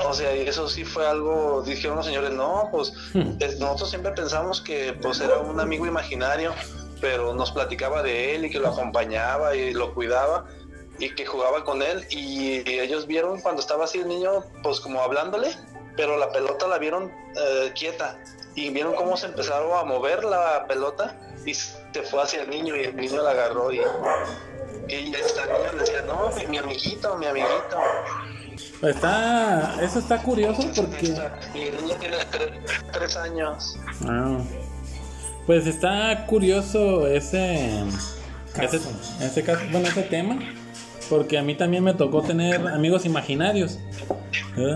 [0.07, 2.93] O sea, y eso sí fue algo, dijeron los señores, no, pues
[3.41, 6.55] es- nosotros siempre pensamos que pues era un amigo imaginario,
[7.01, 10.47] pero nos platicaba de él y que lo acompañaba y lo cuidaba
[10.99, 15.01] y que jugaba con él y, ellos vieron cuando estaba así el niño, pues como
[15.01, 15.51] hablándole,
[15.97, 18.19] pero la pelota la vieron eh, quieta.
[18.55, 22.75] Y vieron cómo se empezaron a mover la pelota y se fue hacia el niño
[22.75, 23.81] y el niño la agarró y,
[24.89, 27.77] y esta niña le decía, no, mi, mi amiguito, mi amiguito.
[28.83, 31.15] Está, eso está curioso porque...
[31.55, 33.79] Y el niño tiene tre- tres años.
[34.07, 34.39] Ah.
[35.47, 37.81] Pues está curioso ese,
[38.61, 38.81] ese,
[39.21, 40.39] ese caso, bueno, ese tema,
[41.09, 43.79] porque a mí también me tocó tener amigos imaginarios.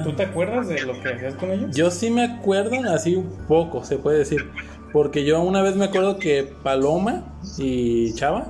[0.05, 1.77] ¿Tú te acuerdas de lo que hacías con ellos?
[1.77, 4.51] Yo sí me acuerdo, así un poco, se puede decir.
[4.93, 7.25] Porque yo una vez me acuerdo que Paloma
[7.59, 8.47] y Chava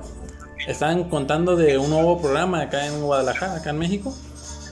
[0.67, 4.13] estaban contando de un nuevo programa acá en Guadalajara, acá en México,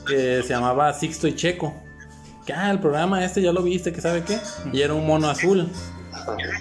[0.07, 1.73] que se llamaba Sixto y Checo.
[2.45, 4.39] Que ah, el programa este ya lo viste, que sabe qué.
[4.73, 5.69] Y era un mono azul.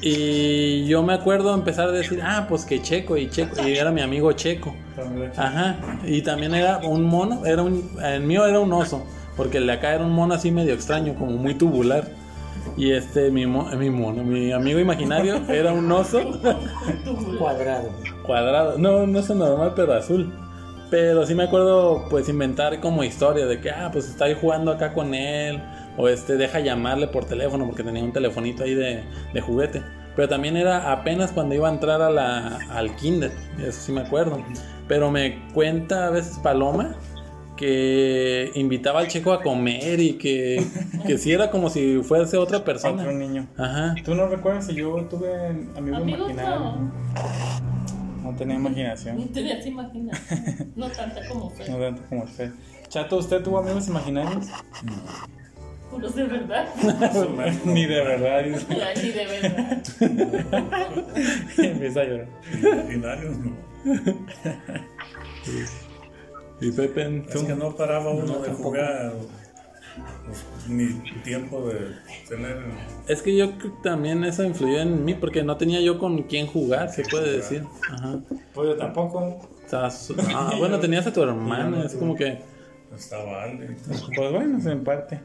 [0.02, 3.66] Y yo me acuerdo empezar a decir, ah, pues que Checo y Checo.
[3.66, 4.74] Y era mi amigo Checo.
[5.36, 5.76] Ajá.
[6.04, 9.04] Y también era un mono, era un, el mío era un oso,
[9.36, 12.19] porque el de acá era un mono así medio extraño, como muy tubular.
[12.76, 16.20] Y este, mi, mo- mi mono, mi amigo imaginario era un oso
[17.38, 17.90] Cuadrado.
[18.24, 18.78] cuadrado.
[18.78, 20.32] No, no es normal, pero azul.
[20.90, 24.72] Pero sí me acuerdo, pues, inventar como historia de que, ah, pues está ahí jugando
[24.72, 25.62] acá con él.
[25.96, 29.82] O este, deja llamarle por teléfono, porque tenía un telefonito ahí de, de juguete.
[30.16, 33.30] Pero también era apenas cuando iba a entrar a la, al kinder.
[33.58, 34.42] Eso sí me acuerdo.
[34.88, 36.96] Pero me cuenta a veces Paloma
[37.60, 40.64] que invitaba al chico a comer y que,
[41.06, 43.02] que sí era como si fuese otra persona.
[43.02, 43.46] Otro niño.
[43.58, 43.94] Ajá.
[44.02, 45.28] ¿Tú no recuerdas si yo tuve
[45.76, 46.60] amigos Amigos, imaginarios?
[46.62, 46.90] no.
[48.22, 49.18] No tenía imaginación.
[49.18, 50.72] Ni tenías imaginación.
[50.74, 51.68] No tanta como fe.
[51.70, 52.50] No tanto como usted.
[52.88, 54.46] Chato, ¿usted tuvo amigos imaginarios?
[55.90, 56.66] Puros de verdad.
[57.66, 58.42] Ni de verdad.
[58.96, 59.82] ni de verdad.
[61.58, 62.28] Empieza a llorar.
[62.62, 63.52] Imaginarios, no.
[66.60, 69.12] Y Pepe, Es que no paraba uno de jugar,
[70.26, 70.88] pues, ni
[71.22, 71.96] tiempo de
[72.28, 72.58] tener.
[73.08, 76.90] Es que yo también eso influyó en mí porque no tenía yo con quién jugar,
[76.90, 77.64] se puede decir.
[77.90, 78.20] Ajá.
[78.54, 79.48] Pues yo tampoco.
[79.72, 82.40] Ah, bueno, tenías a tu hermana, es como que
[82.94, 83.76] Estaba alguien.
[83.86, 85.20] Pues bueno, en parte.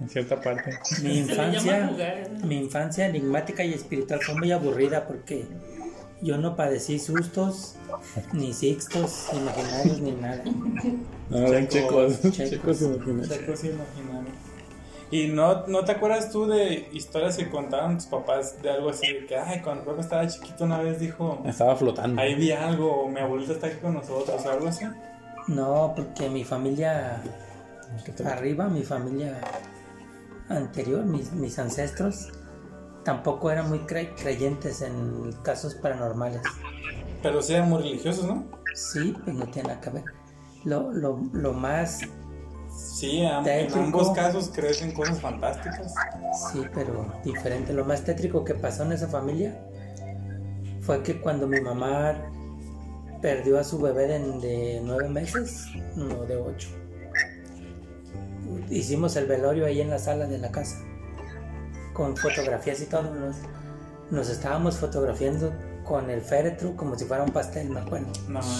[0.00, 0.78] En cierta parte.
[1.02, 2.46] Mi infancia, jugar, ¿no?
[2.46, 5.46] mi infancia enigmática y espiritual fue muy aburrida porque
[6.20, 7.76] yo no padecí sustos,
[8.32, 10.42] ni sixtos, imaginarios, ni nada.
[11.30, 12.50] no, eran chicos, chicos.
[12.50, 13.38] chicos imagínate.
[13.38, 14.34] Chicos imaginarios.
[15.10, 19.10] ¿Y no, no te acuerdas tú de historias que contaban tus papás de algo así?
[19.10, 22.20] De que, ay, cuando Pepe estaba chiquito una vez dijo, Estaba flotando.
[22.20, 24.84] ahí vi algo, o mi abuelita está aquí con nosotros, o algo así.
[25.46, 27.22] No, porque mi familia
[28.26, 29.40] arriba, mi familia
[30.50, 32.28] anterior, mis, mis ancestros,
[33.04, 36.42] tampoco eran muy cre- creyentes en casos paranormales.
[37.22, 38.44] Pero sí eran muy religiosos, ¿no?
[38.74, 40.04] Sí, pues no tiene nada que ver.
[40.64, 42.02] Lo, lo, lo más,
[42.70, 43.78] Sí, en Tétrico.
[43.80, 45.94] ambos casos crees en cosas fantásticas.
[46.52, 47.72] sí, pero diferente.
[47.72, 49.58] Lo más tétrico que pasó en esa familia
[50.82, 52.14] fue que cuando mi mamá
[53.20, 56.68] perdió a su bebé de, de nueve meses, no de ocho,
[58.70, 60.76] hicimos el velorio ahí en la sala de la casa,
[61.98, 63.02] con fotografías y todo.
[63.02, 63.36] Nos,
[64.10, 65.52] nos estábamos fotografiando
[65.84, 68.06] con el féretro como si fuera un pastel, me acuerdo.
[68.28, 68.40] No.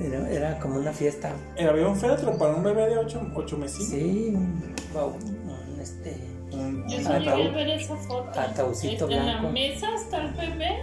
[0.00, 1.32] Era, era como una fiesta.
[1.58, 3.88] ¿Había un féretro para un bebé de 8 ocho meses?
[3.88, 6.16] Sí, un, un, este,
[6.52, 7.52] Un- Yo sí Ataúd.
[7.52, 8.38] ver esa foto.
[8.38, 9.50] Ataúdcito Este, En la blanco.
[9.50, 10.78] mesa está el bebé,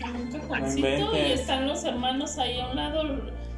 [0.00, 3.02] en un cajoncito, y están los hermanos ahí a un lado.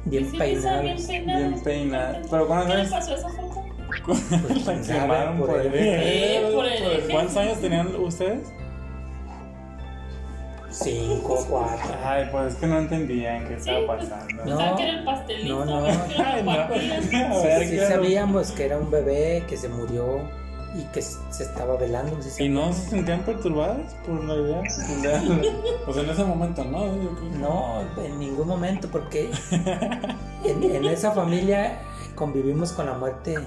[0.05, 1.49] Bien peinados, Bien peinados.
[1.49, 2.27] bien peinados.
[2.31, 3.42] ¿Pero cuántos ¿Qué le pasó a esa foto?
[4.05, 4.31] Pues,
[4.65, 7.11] La sabe, quemaron por por el- el Eh, por el eje.
[7.11, 8.51] ¿Cuántos años tenían ustedes?
[10.69, 11.95] cinco, cuatro.
[12.03, 14.33] Ay, pues es que no entendían qué Sí, estaba pues, pasando.
[14.45, 14.57] No.
[14.57, 15.83] Pensaba que era el pastelito, No, no.
[16.07, 16.53] que era Ay, no.
[17.69, 17.89] Sí claro.
[17.95, 20.21] sabíamos que era un bebé que se murió
[20.75, 22.19] y que se estaba velando.
[22.23, 24.61] sí ¿Y no se sentían perturbadas por la idea?
[25.85, 26.87] Pues en ese momento, ¿no?
[26.87, 27.29] Yo creo.
[27.39, 29.29] No, en ningún momento, porque
[30.43, 31.77] en, en esa familia
[32.23, 33.37] convivimos con la muerte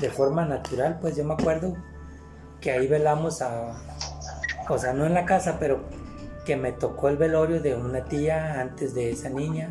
[0.00, 0.98] de forma natural.
[1.00, 1.76] Pues yo me acuerdo
[2.60, 3.80] que ahí velamos a,
[4.68, 5.84] o sea, no en la casa, pero
[6.44, 9.70] que me tocó el velorio de una tía antes de esa niña,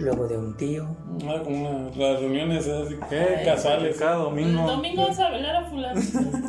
[0.00, 0.88] luego de un tío.
[1.28, 2.96] Ah, como las reuniones así.
[3.08, 4.66] Qué casuales cada El domingo.
[4.66, 6.00] domingo vas a velar a fulano.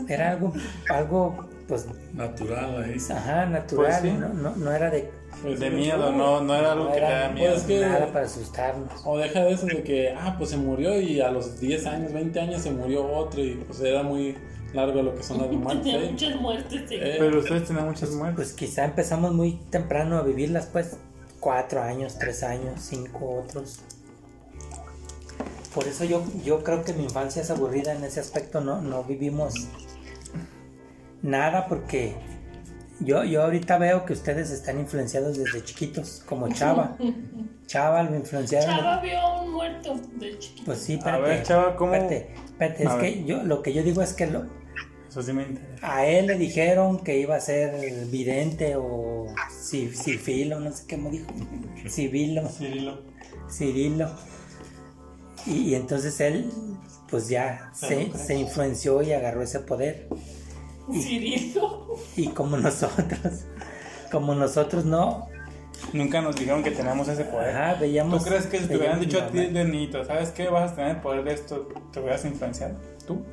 [0.07, 0.51] Era algo,
[0.89, 2.97] algo, pues, Natural ahí.
[3.15, 4.11] ajá, natural, Pues sí.
[4.17, 5.11] no, no, no era de
[5.41, 7.53] Pues, De miedo, no, no era algo no que te era da miedo.
[7.53, 8.91] Pues que- nada para asustarnos.
[9.05, 12.11] O deja de eso de que, ah, pues se murió y a los 10 años,
[12.11, 14.35] 20 años se murió otro y pues era muy
[14.73, 15.83] largo lo que son las muertes.
[15.83, 16.11] Tenía ¿eh?
[16.11, 16.81] muchas muertes.
[16.89, 16.95] sí.
[16.95, 18.35] Eh, Pero ustedes tenían muchas muertes.
[18.35, 20.97] Pues quizá empezamos muy temprano a vivirlas, pues
[21.39, 23.79] cuatro años, tres años, cinco otros.
[25.73, 29.03] Por eso yo, yo creo que mi infancia es aburrida en ese aspecto, no, no
[29.03, 29.53] vivimos
[31.21, 32.15] Nada, porque
[32.99, 36.97] yo, yo ahorita veo que ustedes están influenciados desde chiquitos, como Chava.
[37.67, 38.75] Chava lo influenciaron.
[38.75, 40.65] Chava vio a un muerto de chiquito.
[40.65, 41.23] Pues sí, espérate.
[41.23, 41.93] ver, Chava, ¿cómo?
[41.93, 44.45] Espérate, espérate, es A que yo, lo que yo digo es que lo,
[45.09, 45.95] Eso sí me interesa.
[45.95, 50.97] a él le dijeron que iba a ser vidente o ci- cifilo, no sé qué
[50.97, 51.27] me dijo.
[51.89, 52.47] Civilo.
[52.49, 53.01] Cirilo.
[53.51, 54.11] Cirilo.
[55.45, 56.49] Y, y entonces él,
[57.09, 60.07] pues ya se, se influenció y agarró ese poder.
[60.93, 61.95] Cirilo.
[62.15, 63.45] Y como nosotros,
[64.11, 65.27] como nosotros no,
[65.93, 67.55] Nunca nos dijeron que teníamos ese poder.
[67.55, 68.23] ajá, veíamos.
[68.23, 70.49] ¿Tú crees que si te hubieran dicho a ti de niñito, ¿sabes qué?
[70.49, 72.75] Vas a tener el poder de esto, ¿te hubieras influenciado?
[73.05, 73.23] ¿Tú?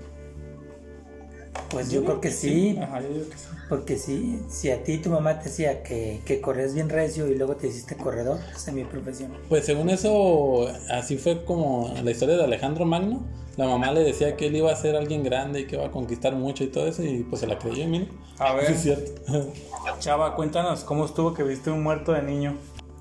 [1.71, 3.47] Pues yo creo que sí, Ajá, yo digo que sí.
[3.75, 7.35] Porque si, si a ti tu mamá te decía que, que corres bien recio y
[7.35, 9.37] luego te hiciste corredor, esa es mi profesión.
[9.49, 13.25] Pues según eso, así fue como la historia de Alejandro Magno.
[13.57, 15.91] La mamá le decía que él iba a ser alguien grande y que iba a
[15.91, 18.07] conquistar mucho y todo eso, y pues se la creyó, mire.
[18.39, 18.67] A ver.
[18.67, 19.53] Sí, es cierto.
[19.99, 22.57] Chava, cuéntanos, ¿cómo estuvo que viste un muerto de niño?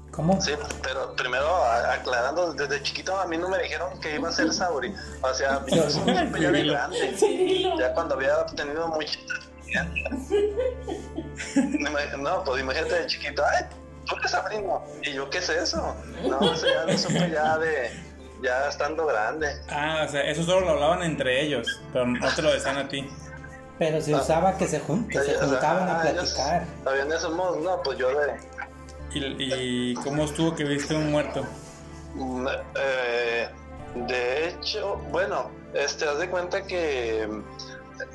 [0.09, 0.41] ¿Cómo?
[0.41, 1.47] Sí, pero primero
[1.91, 4.91] aclarando, desde chiquito a mí no me dijeron que iba a ser Sauri.
[5.21, 5.83] O sea, yo
[6.51, 7.15] de grande.
[7.15, 7.77] Cirilo.
[7.77, 9.19] Ya cuando había tenido mucha
[12.19, 13.65] No, pues imagínate de chiquito, ay,
[14.05, 14.83] tú eres Sabrino.
[15.01, 15.95] Y yo, ¿qué es eso?
[16.27, 17.91] No, eso ya lo supe ya de,
[18.41, 19.47] ya estando grande.
[19.69, 22.87] Ah, o sea, eso solo lo hablaban entre ellos, pero no te lo decían a
[22.87, 23.09] ti.
[23.79, 26.65] Pero se usaba que se, jun- que se juntaban a ah, platicar.
[26.85, 28.35] De esos modos, no, pues yo de,
[29.13, 31.45] ¿Y, y cómo estuvo que viste un muerto?
[32.15, 33.49] Mm, eh,
[33.95, 37.27] de hecho, bueno, este, haz de cuenta que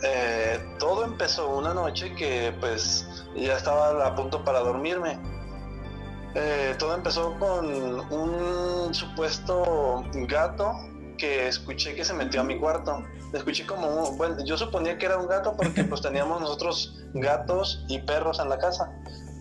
[0.03, 5.19] eh, todo empezó una noche que pues ya estaba a punto para dormirme.
[6.35, 7.67] Eh, todo empezó con
[8.13, 10.73] un supuesto gato
[11.17, 13.03] que escuché que se metió a mi cuarto.
[13.33, 17.85] Escuché como, un- bueno, yo suponía que era un gato porque pues teníamos nosotros gatos
[17.89, 18.91] y perros en la casa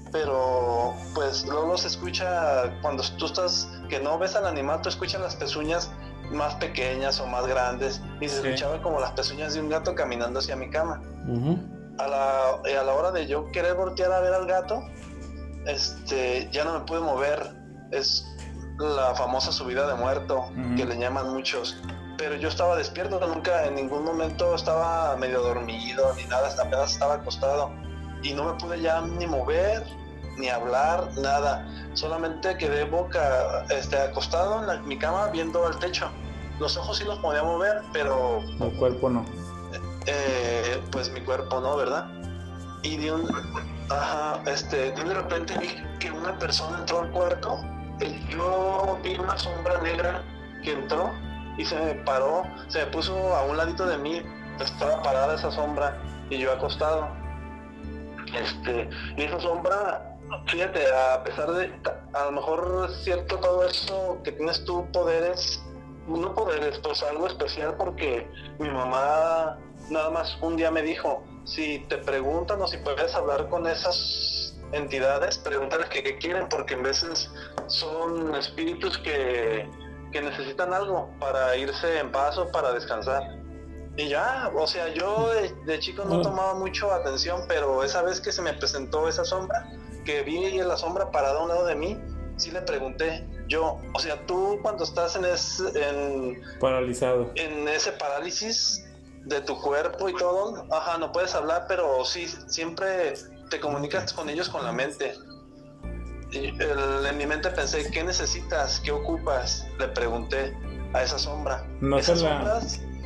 [0.10, 5.20] pero pues luego se escucha cuando tú estás que no ves al animal tú escuchas
[5.20, 5.92] las pezuñas
[6.32, 8.48] más pequeñas o más grandes y se Sí.
[8.48, 11.02] escuchaba como las pezuñas de un gato caminando hacia mi cama.
[12.00, 12.50] A la,
[12.80, 14.84] a la hora de yo querer voltear a ver al gato
[15.66, 17.56] este ya no me pude mover.
[17.92, 18.26] Es
[18.80, 21.78] la famosa subida de muerto que le llaman muchos.
[22.18, 27.16] Pero yo estaba despierto nunca en ningún momento estaba medio dormido ni nada apenas estaba
[27.16, 27.72] acostado.
[28.24, 29.86] Y no me pude ya ni mover
[30.38, 36.10] ni hablar nada solamente quedé boca este acostado en la- mi cama viendo al techo
[36.60, 39.26] los ojos sí los podía mover pero El cuerpo no.
[40.06, 42.06] eh, pues mi cuerpo no, ¿verdad?
[42.84, 43.28] Y de un,
[43.90, 45.68] ajá, este, de repente vi
[46.00, 47.60] que una persona entró al cuarto,
[48.00, 50.24] y yo vi una sombra negra
[50.64, 51.12] que entró
[51.58, 54.22] y se me paró, se me puso a un ladito de mí,
[54.60, 55.98] estaba parada esa sombra
[56.30, 57.10] y yo acostado.
[58.34, 60.07] Este, y esa sombra,
[60.48, 61.72] fíjate, a pesar de,
[62.14, 65.62] a lo mejor es cierto todo eso que tienes tú poderes,
[66.08, 68.28] no poderes, pues algo especial porque
[68.60, 69.58] mi mamá
[69.90, 74.56] nada más un día me dijo, si te preguntan o si puedes hablar con esas
[74.72, 77.32] entidades, pregúntales que qué quieren, porque en veces
[77.68, 79.70] son espíritus que,
[80.12, 83.24] que necesitan algo para irse en paz o para descansar.
[83.96, 88.22] Y ya, o sea, yo de, de chico no tomaba mucho atención, pero esa vez
[88.22, 89.68] que se me presentó esa sombra,
[90.08, 92.00] que vi la sombra parada a un lado de mí,
[92.38, 97.30] sí le pregunté, yo, o sea, tú cuando estás en, ese, en, Paralizado.
[97.36, 98.86] en ese parálisis
[99.26, 103.16] de tu cuerpo y todo, ajá, no puedes hablar, pero sí, siempre
[103.50, 105.14] te comunicas con ellos con la mente.
[106.32, 108.80] Y el- en mi mente pensé, ¿qué necesitas?
[108.80, 109.66] ¿Qué ocupas?
[109.78, 110.56] Le pregunté
[110.94, 111.66] a esa sombra.
[111.82, 112.62] No esa se la- sombra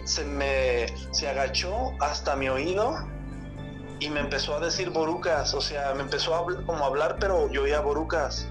[0.06, 2.96] se me se agachó hasta mi oído
[4.02, 7.50] y me empezó a decir borucas, o sea, me empezó a como a hablar, pero
[7.52, 8.48] yo oía borucas.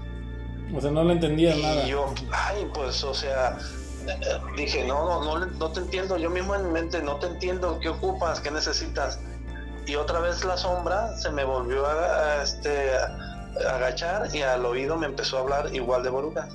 [0.73, 1.83] O sea, no le entendías nada.
[1.83, 3.57] Y yo, ay, pues, o sea,
[4.07, 6.17] eh, dije, no, no, no, no te entiendo.
[6.17, 7.79] Yo mismo en mi mente, no te entiendo.
[7.81, 8.39] ¿Qué ocupas?
[8.39, 9.19] ¿Qué necesitas?
[9.85, 11.93] Y otra vez la sombra se me volvió a,
[12.39, 16.47] a, este, a agachar y al oído me empezó a hablar igual de borugas.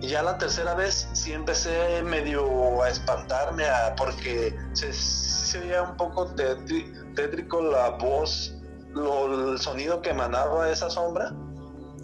[0.00, 5.82] Y ya la tercera vez sí empecé medio a espantarme a- porque se, se oía
[5.82, 8.54] un poco tétri- tétrico la voz,
[8.92, 11.32] lo- el sonido que emanaba esa sombra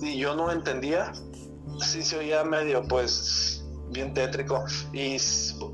[0.01, 1.13] y yo no entendía.
[1.79, 4.65] Sí se oía medio pues bien tétrico.
[4.93, 5.17] Y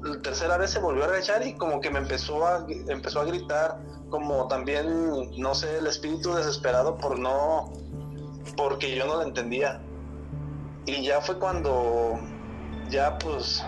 [0.02, 3.24] la tercera vez se volvió a agachar y como que me empezó a empezó a
[3.24, 3.78] gritar
[4.10, 4.86] como también
[5.40, 7.72] no sé el espíritu desesperado por no
[8.56, 9.80] porque yo no lo entendía.
[10.86, 12.18] Y ya fue cuando
[12.88, 13.64] ya pues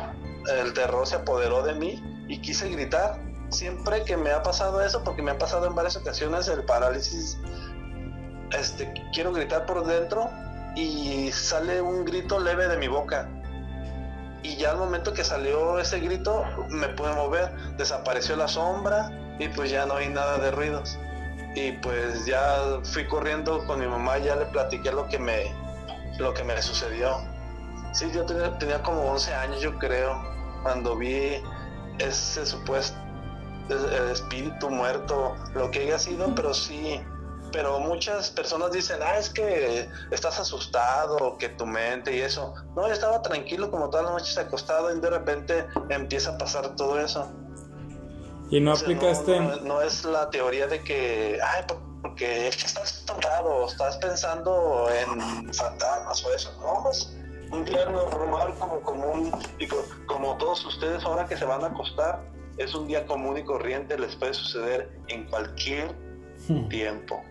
[0.62, 3.20] el terror se apoderó de mí y quise gritar
[3.51, 7.38] siempre que me ha pasado eso, porque me ha pasado en varias ocasiones el parálisis,
[8.57, 10.30] este, quiero gritar por dentro
[10.74, 13.28] y sale un grito leve de mi boca.
[14.42, 19.49] Y ya al momento que salió ese grito, me pude mover, desapareció la sombra y
[19.49, 20.99] pues ya no hay nada de ruidos.
[21.55, 25.53] Y pues ya fui corriendo con mi mamá, ya le platiqué lo que me,
[26.18, 27.16] lo que me sucedió.
[27.92, 30.22] Sí, yo tenía, tenía como 11 años, yo creo,
[30.62, 31.42] cuando vi
[31.99, 33.07] ese supuesto
[34.12, 37.00] espíritu muerto, lo que haya sido, pero sí.
[37.50, 42.52] Pero muchas personas dicen, ah, es que estás asustado, que tu mente y eso.
[42.76, 46.76] No, yo estaba tranquilo como todas las noches acostado y de repente empieza a pasar
[46.76, 47.26] todo eso.
[48.50, 49.40] ¿Y no O sea, aplicaste?
[49.40, 54.86] No, no- no es la teoría de que, ay, por- porque estás tocado, estás pensando
[54.90, 56.54] en fantasmas o eso.
[56.60, 57.16] No, es
[57.50, 61.68] un día normal como común, y co- como todos ustedes ahora que se van a
[61.68, 62.22] acostar,
[62.59, 65.94] es un día común y corriente, les puede suceder en cualquier
[66.68, 67.22] tiempo.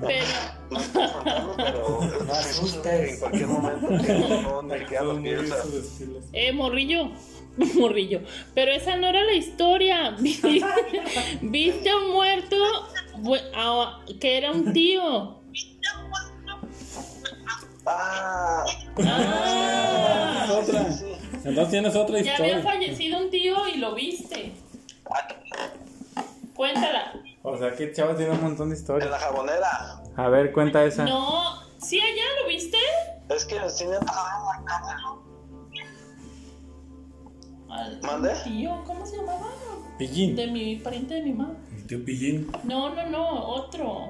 [0.00, 0.26] Pero,
[0.70, 3.88] No pero No sucede en cualquier momento
[6.32, 7.10] eh, morrillo.
[7.74, 8.20] Morrillo.
[8.54, 10.14] Pero esa no era la historia.
[10.20, 12.56] Viste, a un muerto
[14.20, 15.40] que era un tío.
[17.84, 18.64] Ah,
[19.04, 20.86] Ah, Otra.
[21.44, 22.62] Entonces tienes otra ya había historia.
[22.72, 24.52] fallecido un tío y lo viste.
[26.54, 27.12] Cuéntala.
[27.42, 29.10] O sea que Chava tiene un montón de en historias.
[29.10, 30.02] la jabonera.
[30.16, 31.04] A ver, cuenta esa.
[31.04, 32.76] No, sí, allá lo viste.
[33.28, 33.54] Es que
[33.86, 34.96] me ha pasado en la casa.
[37.70, 38.30] Al ¿Mande?
[38.44, 39.46] tío, ¿cómo se llamaba?
[39.98, 40.34] Pillín.
[40.34, 41.54] De mi pariente de mi mamá.
[41.70, 44.08] Mi tío Pillín, No, no, no, otro.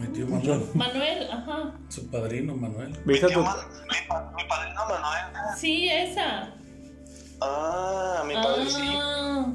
[0.00, 1.72] Mi tío Manuel, Manuel, ajá.
[1.88, 2.92] su padrino Manuel.
[3.04, 3.40] ¿Viste a Mi, tu...
[3.40, 3.46] mi,
[4.36, 5.24] mi padrino Manuel.
[5.58, 6.50] Sí, esa.
[7.40, 8.92] Ah, mi padre sí.
[8.96, 9.46] Ah,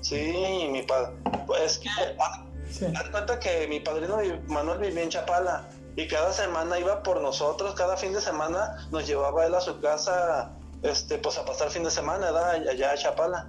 [0.00, 1.12] Sí, mi padre.
[1.46, 2.40] Pues que, haz
[2.70, 2.86] Sí.
[2.86, 4.16] haz cuenta que mi padrino
[4.48, 9.06] Manuel vivía en Chapala y cada semana iba por nosotros, cada fin de semana nos
[9.06, 10.50] llevaba él a su casa,
[10.82, 12.66] este, pues a pasar fin de semana, ¿verdad?
[12.70, 13.48] allá a Chapala.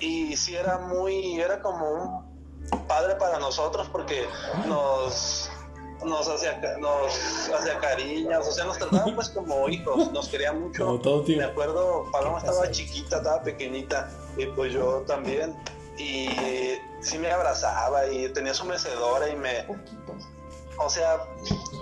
[0.00, 1.90] Y sí era muy, era como
[2.70, 4.24] un padre para nosotros porque
[4.68, 5.37] nos,
[6.04, 7.12] nos hacía, ca- nos
[7.52, 10.84] hacía cariños, o sea, nos trataba pues como hijos, nos quería mucho.
[10.86, 11.38] Como todo tío.
[11.38, 15.56] Me acuerdo, Paloma estaba chiquita, estaba pequeñita, y pues yo también.
[15.96, 16.28] Y
[17.00, 19.66] sí me abrazaba y tenía su mecedora y me.
[20.80, 21.18] O sea,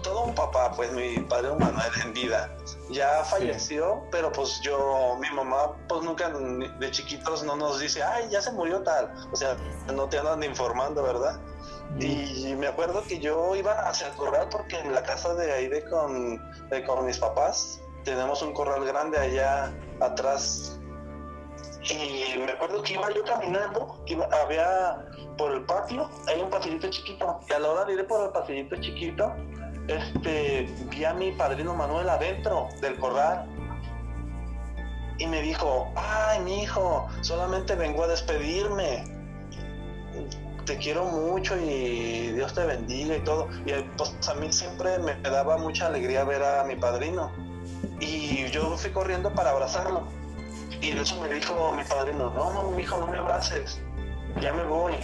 [0.02, 2.50] todo un papá, pues mi padre Manuel en vida.
[2.88, 8.26] Ya falleció, pero pues yo, mi mamá, pues nunca de chiquitos no nos dice, ay,
[8.30, 9.12] ya se murió tal.
[9.32, 9.54] O sea,
[9.92, 11.38] no te andan informando, ¿verdad?
[11.98, 15.68] Y me acuerdo que yo iba hacia el corral porque en la casa de ahí
[15.68, 20.78] de con, de con mis papás tenemos un corral grande allá atrás.
[21.88, 25.06] Y me acuerdo que iba yo caminando, iba- había
[25.38, 27.40] por el patio, hay un pasillito chiquito.
[27.48, 29.32] Y a la hora de ir por el pasillito chiquito,
[29.88, 33.46] este, vi a mi padrino Manuel adentro del corral.
[35.18, 39.04] Y me dijo, ay, mi hijo, solamente vengo a despedirme
[40.66, 43.48] te quiero mucho y Dios te bendiga y todo.
[43.64, 47.32] Y eh, pues a mí siempre me daba mucha alegría ver a mi padrino.
[48.00, 50.08] Y yo fui corriendo para abrazarlo.
[50.82, 53.80] Y de eso me dijo mi padrino, no, no, mi no me abraces.
[54.40, 54.94] Ya me voy.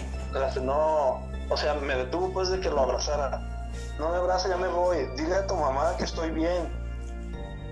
[0.63, 3.71] No, o sea, me detuvo pues de que lo abrazara.
[3.99, 5.07] No me abraces, ya me voy.
[5.17, 6.69] Dile a tu mamá que estoy bien.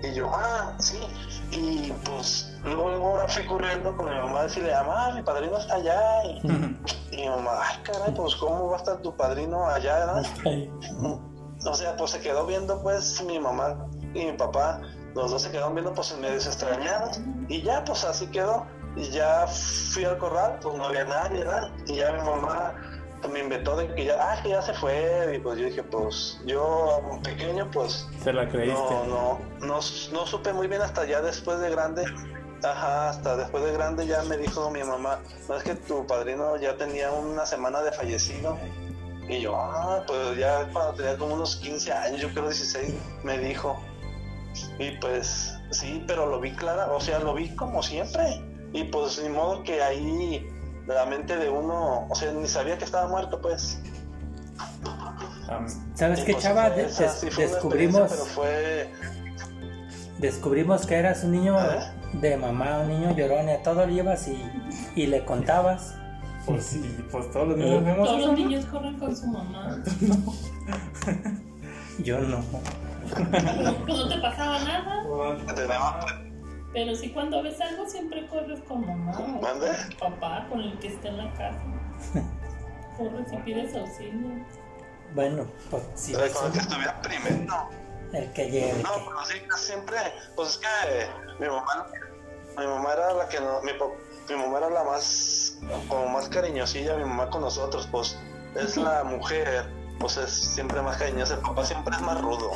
[0.01, 0.99] Y yo, ah, sí.
[1.51, 5.75] Y pues luego ahora fui corriendo con mi mamá a decirle, mamá, mi padrino está
[5.75, 6.23] allá.
[6.25, 6.41] Y,
[7.17, 10.25] mi mamá, ay, caray, pues ¿cómo va a estar tu padrino allá, verdad?
[11.65, 13.85] O sea, pues se quedó viendo, pues mi mamá
[14.15, 14.81] y mi papá,
[15.13, 17.19] los dos se quedaron viendo, pues medio extrañados.
[17.49, 18.65] Y ya, pues así quedó.
[18.95, 21.69] Y ya fui al corral, pues no había nadie, ¿verdad?
[21.85, 22.73] Y ya mi mamá
[23.21, 25.35] pues, me inventó de que ya, ah, que ya se fue.
[25.35, 28.79] Y pues yo dije, pues yo, pequeño, pues Se la creíste.
[28.79, 29.79] no, no, no,
[30.11, 32.03] no supe muy bien hasta ya después de grande.
[32.63, 36.57] Ajá, hasta después de grande ya me dijo mi mamá, no es que tu padrino
[36.57, 38.57] ya tenía una semana de fallecido.
[39.27, 42.93] Y yo, ah, pues ya cuando tenía como unos 15 años, yo creo 16,
[43.23, 43.79] me dijo.
[44.77, 48.43] Y pues sí, pero lo vi clara, o sea, lo vi como siempre.
[48.73, 50.45] Y pues ni modo que ahí
[50.87, 53.79] la mente de uno, o sea, ni sabía que estaba muerto, pues.
[55.95, 56.67] ¿Sabes Y, qué, pues, chava?
[56.67, 58.89] esa De- des- sí fue una descubrimos, Pero fue
[60.19, 61.79] descubrimos que eras un niño ¿Eh?
[62.13, 64.41] De mamá, un niño llorón, y a todo lo llevas y,
[64.95, 65.95] y le contabas.
[66.45, 68.45] Pues sí, pues todos los niños vemos todos eso, los ¿no?
[68.45, 69.77] niños corren con su mamá.
[72.03, 72.39] Yo no.
[73.85, 75.03] Pues no te pasaba nada.
[75.53, 76.05] tenemos,
[76.73, 79.67] Pero sí, cuando ves algo, siempre corres con mamá o ¿Mande?
[79.99, 81.59] con papá, con el que está en la casa.
[82.97, 84.29] Corres y pides auxilio.
[85.15, 87.69] Bueno, pues si Era ves como que estuviera primero.
[88.13, 89.97] El que llega, el No, pero sí, siempre,
[90.35, 91.07] pues es que
[91.39, 91.87] mi mamá,
[92.57, 93.71] mi mamá era la que no, mi,
[94.29, 95.57] mi mamá era la más,
[95.87, 98.17] como más cariñosilla, mi mamá con nosotros, pues
[98.55, 99.65] es la mujer,
[99.99, 102.51] pues es siempre más cariñosa, el papá siempre es más rudo,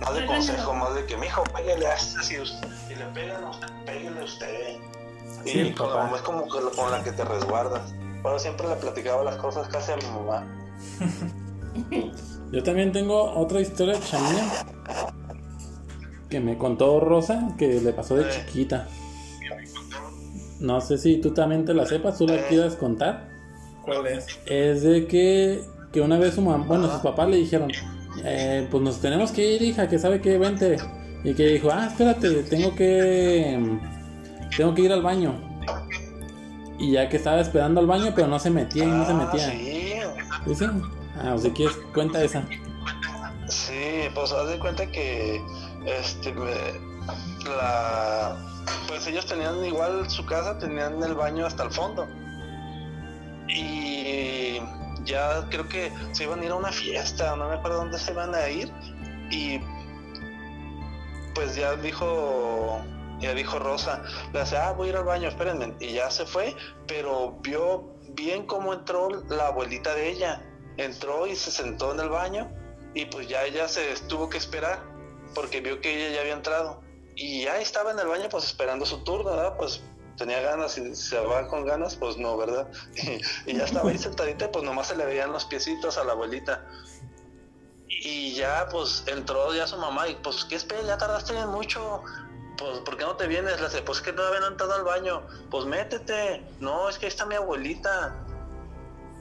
[0.00, 2.36] más de consejo, más de que, mijo, pégale a este, si,
[2.88, 4.76] si le pegan a usted, pégale a usted.
[5.44, 6.04] Y Sí, con la papá.
[6.04, 7.92] mamá es como que con la que te resguardas.
[8.22, 10.44] Pero siempre le platicaba las cosas casi a mi mamá.
[12.52, 14.44] Yo también tengo otra historia chamía
[16.28, 18.30] que me contó Rosa que le pasó de Eh.
[18.46, 18.88] chiquita.
[20.60, 23.28] No sé si tú también te la sepas, tú la quieras contar.
[23.82, 24.26] ¿Cuál es?
[24.46, 27.70] Es de que, que una vez su mamá, bueno, sus papás le dijeron,
[28.24, 30.76] eh, pues nos tenemos que ir, hija, que sabe que vente.
[31.24, 33.78] Y que dijo, ah, espérate, tengo que,
[34.56, 35.34] tengo que ir al baño.
[36.78, 39.14] Y ya que estaba esperando al baño, pero no se metía y no se Ah,
[39.14, 39.50] metía.
[39.50, 40.00] sí,
[40.46, 40.64] ¿Sí, sí?
[41.20, 42.46] Ah, o si quieres, cuenta esa.
[43.48, 45.42] Sí, pues haz de cuenta que
[45.86, 46.34] este
[47.44, 48.36] la
[48.86, 52.06] pues ellos tenían igual su casa, tenían el baño hasta el fondo.
[53.48, 54.60] Y
[55.04, 58.12] ya creo que se iban a ir a una fiesta, no me acuerdo dónde se
[58.12, 58.72] iban a ir
[59.30, 59.60] y
[61.34, 62.80] pues ya dijo
[63.20, 64.02] ya dijo Rosa,
[64.32, 65.74] le dice, ah, voy a ir al baño, espérenme.
[65.78, 66.56] Y ya se fue,
[66.86, 70.42] pero vio bien cómo entró la abuelita de ella.
[70.76, 72.50] Entró y se sentó en el baño
[72.94, 74.82] y pues ya ella se tuvo que esperar
[75.34, 76.82] porque vio que ella ya había entrado.
[77.14, 79.56] Y ya estaba en el baño pues esperando su turno, ¿verdad?
[79.56, 79.82] Pues
[80.16, 82.68] tenía ganas y se va con ganas, pues no, ¿verdad?
[83.46, 86.66] Y, ya estaba ahí sentadita, pues nomás se le veían los piecitos a la abuelita.
[87.88, 90.82] Y ya pues entró ya su mamá y pues, ¿qué espera?
[90.82, 92.02] Ya tardaste mucho.
[92.56, 93.60] Pues, ¿por qué no te vienes?
[93.60, 95.26] Le dice, pues que todavía no he entrado al baño.
[95.50, 96.42] Pues métete.
[96.60, 98.14] No, es que ahí está mi abuelita.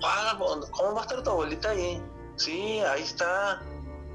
[0.02, 2.02] ¿Cómo va a estar tu abuelita ahí?
[2.36, 3.62] Sí, ahí está.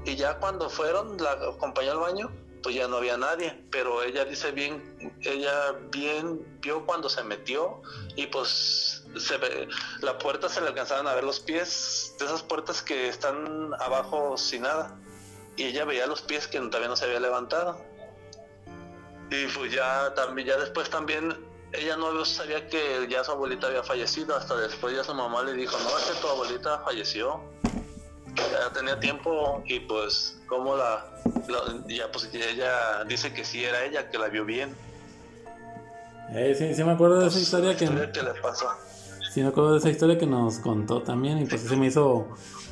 [0.05, 2.31] Y ya cuando fueron, la acompañó al baño,
[2.63, 3.63] pues ya no había nadie.
[3.71, 7.81] Pero ella dice bien, ella bien vio cuando se metió
[8.15, 9.67] y pues se ve,
[10.01, 14.37] la puerta se le alcanzaban a ver los pies de esas puertas que están abajo
[14.37, 14.99] sin nada.
[15.55, 17.79] Y ella veía los pies que todavía no se había levantado.
[19.29, 23.83] Y pues ya también, ya después también ella no sabía que ya su abuelita había
[23.83, 27.41] fallecido, hasta después ya su mamá le dijo, no, es que tu abuelita falleció.
[28.35, 31.05] Ya tenía tiempo y pues como la,
[31.47, 34.75] la- ya pues ella dice que sí era ella, que la vio bien.
[36.31, 38.67] Eh, sí, sí me acuerdo de esa historia que, Historia que le pasó.
[39.31, 42.27] sí me acuerdo de esa historia que nos contó también y pues se me hizo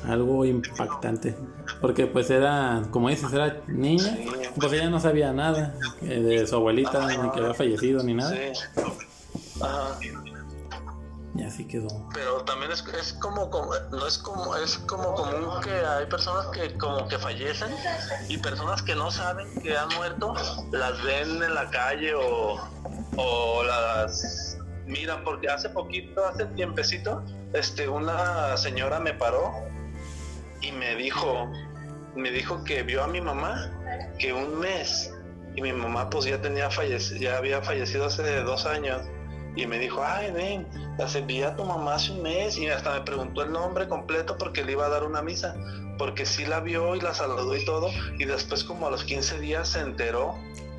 [0.08, 1.36] algo impactante.
[1.80, 4.16] Porque pues era, como dices, era niña,
[4.58, 8.34] pues ella no sabía nada eh, de su abuelita, ni que había fallecido, ni nada.
[9.60, 9.98] Ajá.
[11.36, 11.88] Y así quedó.
[12.14, 16.46] Pero también es, es como, como- no es como es como común que hay personas
[16.54, 17.74] que como que fallecen
[18.28, 20.32] y personas que no saben que han muerto
[20.70, 22.60] las ven en la calle o,
[23.16, 29.50] o las miran porque hace poquito hace tiempecito este una señora me paró
[30.64, 31.50] y me dijo
[32.16, 33.70] me dijo que vio a mi mamá
[34.18, 35.12] que un mes
[35.56, 39.02] y mi mamá pues ya tenía fallecido ya había fallecido hace dos años
[39.56, 40.66] y me dijo, ay, ven,
[40.98, 44.36] la vi a tu mamá hace un mes y hasta me preguntó el nombre completo
[44.36, 45.54] porque le iba a dar una misa,
[45.96, 49.38] porque sí la vio y la saludó y todo, y después como a los 15
[49.38, 50.34] días se enteró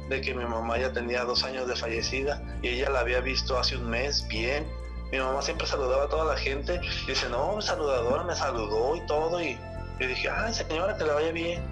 [0.09, 3.57] de que mi mamá ya tenía dos años de fallecida y ella la había visto
[3.57, 4.67] hace un mes bien.
[5.11, 9.41] Mi mamá siempre saludaba a toda la gente dice, no, saludadora me saludó y todo,
[9.41, 9.57] y
[9.99, 11.63] yo dije, ay, señora, que le vaya bien.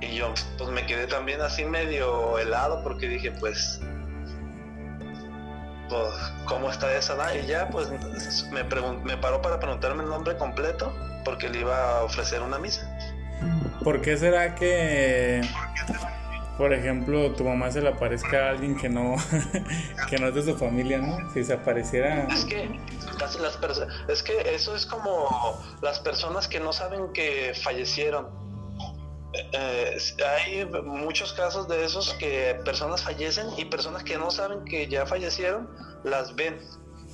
[0.00, 3.80] Y yo, pues me quedé también así medio helado porque dije, pues
[5.90, 6.14] pues,
[6.46, 7.34] ¿cómo está esa edad?
[7.34, 7.90] Y ya, pues,
[8.50, 12.88] me, me paró para preguntarme el nombre completo porque le iba a ofrecer una misa.
[13.82, 16.19] ¿Por qué será que, por
[16.72, 19.16] ejemplo, tu mamá se le aparezca a alguien que no,
[20.08, 21.30] que no es de su familia, ¿no?
[21.32, 22.26] Si se apareciera...
[22.28, 22.68] Es que,
[23.18, 25.28] las perso- es que eso es como
[25.82, 28.28] las personas que no saben que fallecieron.
[29.52, 29.96] Eh,
[30.38, 35.06] hay muchos casos de esos que personas fallecen y personas que no saben que ya
[35.06, 35.70] fallecieron
[36.04, 36.58] las ven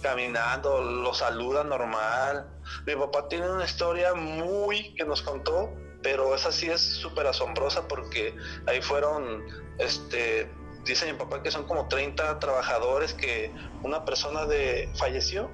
[0.03, 2.49] caminando, los saludan normal.
[2.87, 5.73] Mi papá tiene una historia muy que nos contó,
[6.07, 8.33] pero esa sí es súper asombrosa porque
[8.69, 9.43] ahí fueron,
[9.79, 10.49] este,
[10.85, 13.51] dice mi papá que son como 30 trabajadores que
[13.83, 15.51] una persona de falleció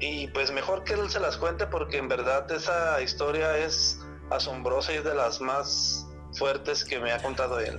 [0.00, 4.92] y pues mejor que él se las cuente porque en verdad esa historia es asombrosa
[4.92, 7.78] y es de las más fuertes que me ha contado él.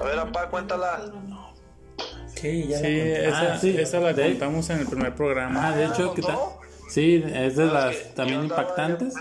[0.00, 1.00] A ver, papá, cuéntala.
[2.36, 3.76] Sí, ya Sí, esa, Ah, sí.
[3.76, 5.66] esa la De- contamos en el primer programa.
[5.66, 6.38] Ah, de hecho, que ta-
[6.88, 9.14] sí, es de las también impactantes.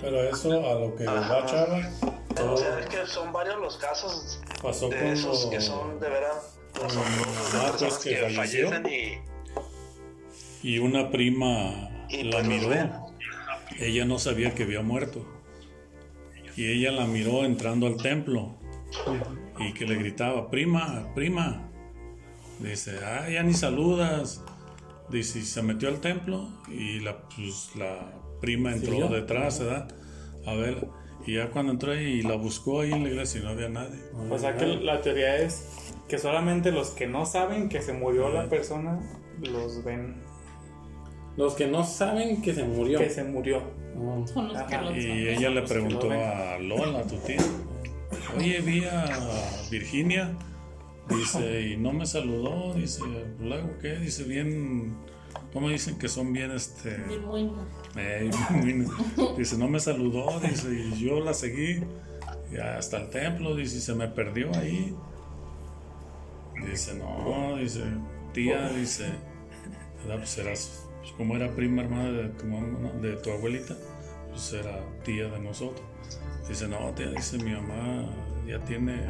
[0.00, 1.90] Pero eso a lo que va Chava,
[2.52, 5.98] O sea, es que son varios los casos pasó con de esos lo- que son
[6.00, 9.30] de veras asombrosos, de mamá, personas pues, que que fallecen y
[10.62, 12.70] y una prima Y la pues miró.
[13.78, 15.24] Ella no sabía que había muerto.
[16.56, 18.56] Y ella la miró entrando al templo
[19.58, 21.66] y que le gritaba, prima, prima.
[22.58, 24.42] Dice, ah, ya ni saludas.
[25.08, 29.08] Dice, y se metió al templo y la, pues, la prima entró ¿Siguió?
[29.08, 29.88] detrás, ¿verdad?
[30.46, 30.86] A ver,
[31.26, 33.98] y ya cuando entró y la buscó ahí en la iglesia y no había nadie.
[34.30, 35.66] O sea que la teoría es
[36.08, 38.98] que solamente los que no saben que se murió la persona
[39.42, 40.16] los ven
[41.36, 42.98] Los que no saben que se murió.
[42.98, 43.62] que se murió.
[43.98, 44.26] Oh.
[44.26, 44.82] Son los que Ajá.
[44.82, 47.36] lo Y ella le los preguntó a Lola, tu tía,
[48.36, 49.04] oye, vi a
[49.70, 50.32] Virginia,
[51.08, 53.02] dice, y no me saludó, dice,
[53.40, 54.96] luego qué, dice, bien,
[55.52, 57.22] ¿cómo dicen que son bien, este, Bien
[57.96, 58.30] eh,
[58.64, 58.86] bien,
[59.36, 61.82] dice, no me saludó, dice, y yo la seguí
[62.52, 64.94] y hasta el templo, dice, y se me perdió ahí.
[66.68, 67.84] Dice, no, dice,
[68.32, 69.06] tía, dice,
[70.02, 70.18] ¿verdad?
[70.18, 73.76] Pues eras, pues como era prima hermana de tu de tu abuelita,
[74.30, 75.86] pues era tía de nosotros.
[76.48, 78.10] Dice, no, tía, dice, mi mamá
[78.46, 79.06] ya tiene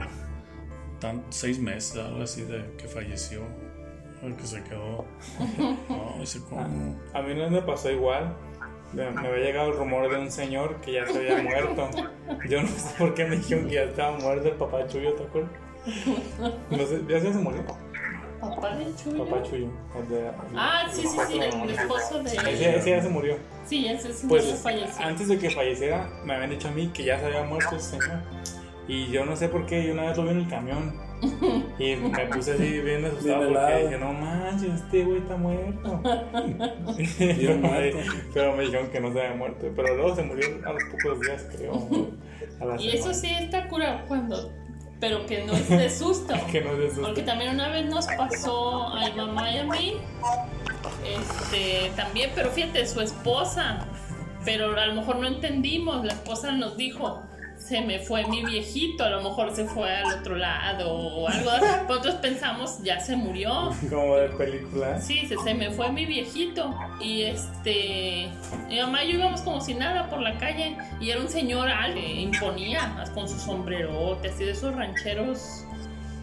[1.01, 3.43] tan, seis meses, algo así, de que falleció,
[4.23, 5.05] o que se quedó.
[5.89, 6.97] No, dice, ¿cómo?
[7.15, 8.35] A mí no me pasó igual.
[8.93, 11.89] Me había llegado el rumor de un señor que ya se había muerto.
[12.49, 15.23] Yo no sé por qué me dijeron que ya estaba muerto el papá Chuyo, ¿te
[15.23, 15.51] acuerdas?
[16.71, 17.65] No sé, ya se murió.
[18.41, 19.25] Papá de Chuyo.
[19.25, 19.69] Papá Chuyo.
[19.97, 22.31] el de- Ah, sí, sí, sí, el esposo de.
[22.31, 23.37] Ese, ese ya se murió.
[23.67, 25.05] Sí, ese sí Pues falleció.
[25.07, 27.99] antes de que falleciera, me habían dicho a mí que ya se había muerto ese
[28.01, 28.19] señor.
[28.91, 30.93] Y yo no sé por qué, yo una vez lo vi en el camión.
[31.79, 36.01] Y me puse así bien asustado Bien porque dije, no manches, este güey está muerto.
[36.03, 36.97] pero,
[37.37, 37.99] Bien me, muerto.
[38.35, 39.69] pero me dijeron que no se había muerto.
[39.77, 41.89] Pero luego se murió a los pocos días, creo.
[42.61, 43.15] A la Y eso semana.
[43.15, 44.51] sí está cura cuando.
[44.99, 46.35] Pero que no es de susto.
[46.51, 47.03] Que no es de susto.
[47.03, 49.97] Porque también una vez nos pasó a mi mamá y a mí.
[51.07, 53.87] Este, también, pero fíjate, su esposa.
[54.45, 56.05] Pero a lo mejor no entendimos.
[56.05, 57.23] La esposa nos dijo,
[57.71, 59.05] se me fue mi viejito.
[59.05, 61.51] A lo mejor se fue al otro lado o algo.
[61.89, 63.71] Nosotros pensamos, ya se murió.
[63.89, 65.01] Como de película.
[65.01, 66.75] Sí, se, se me fue mi viejito.
[67.01, 68.29] Y este.
[68.69, 70.77] Mi mamá y yo íbamos como si nada por la calle.
[71.01, 75.65] Y era un señor al que imponía con su sombrerote, así de esos rancheros.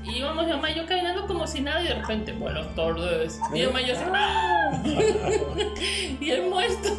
[0.04, 1.82] Y íbamos mi mamá y yo caminando como si nada.
[1.82, 3.40] Y de repente, buenas tardes.
[3.52, 4.04] Y mi mamá y yo así.
[4.14, 4.84] ¡ah!
[6.20, 6.90] y el muerto.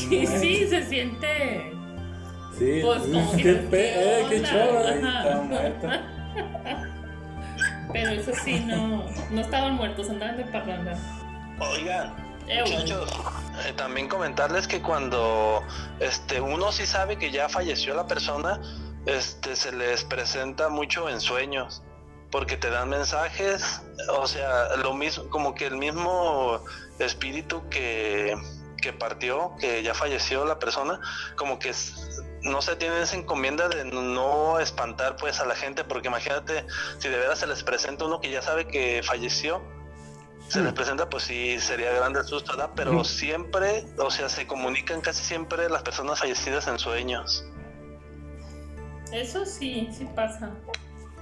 [0.10, 1.75] y sí, se siente.
[2.58, 3.42] Sí, Pues como que.
[3.42, 5.42] qué, pe- eh, qué chava.
[5.42, 6.02] Muerta.
[7.92, 9.04] Pero eso sí, no.
[9.30, 10.98] No estaban muertos, andaban de parranda.
[11.58, 12.14] Oigan,
[12.46, 13.10] muchachos,
[13.66, 15.62] eh, también comentarles que cuando
[16.00, 18.60] este uno sí sabe que ya falleció la persona,
[19.06, 21.82] este se les presenta mucho en sueños,
[22.30, 23.82] porque te dan mensajes,
[24.18, 26.60] o sea, lo mismo, como que el mismo
[26.98, 28.34] espíritu que,
[28.82, 31.00] que partió, que ya falleció la persona,
[31.36, 31.72] como que
[32.46, 36.64] no se tiene esa encomienda de no espantar pues a la gente, porque imagínate
[36.98, 39.62] si de veras se les presenta uno que ya sabe que falleció,
[40.48, 42.70] se les presenta, pues sí, sería grande el susto, ¿verdad?
[42.76, 47.44] Pero siempre, o sea, se comunican casi siempre las personas fallecidas en sueños.
[49.12, 50.52] Eso sí, sí pasa.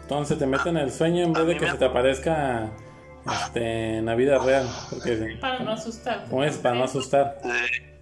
[0.03, 2.70] Entonces te meten en el sueño en vez de que se te aparezca
[3.33, 4.68] este, en la vida real.
[4.91, 6.27] Porque, Para no asustar.
[6.29, 6.59] ¿Cómo es?
[6.59, 7.39] Para no asustar.
[7.45, 7.93] Eh,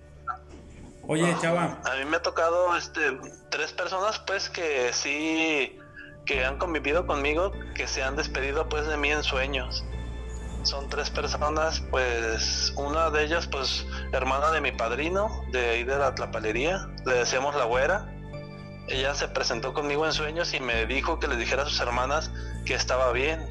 [1.09, 1.81] Oye, chava.
[1.85, 3.01] a mí me ha tocado este
[3.51, 5.79] tres personas, pues, que sí,
[6.25, 9.85] que han convivido conmigo, que se han despedido, pues, de mí en sueños.
[10.63, 15.99] Son tres personas, pues, una de ellas, pues, hermana de mi padrino, de ahí de
[15.99, 18.07] la tlapalería, le decíamos la güera.
[18.89, 22.31] Ella se presentó conmigo en sueños y me dijo que le dijera a sus hermanas
[22.65, 23.49] que estaba bien.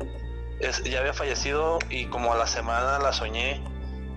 [0.62, 3.62] Es- ya había fallecido y como a la semana la soñé,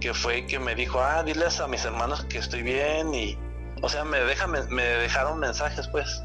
[0.04, 3.38] que fue que me dijo, ah, diles a mis hermanos que estoy bien y,
[3.80, 6.22] o sea, me, deja, me, me dejaron mensajes, pues.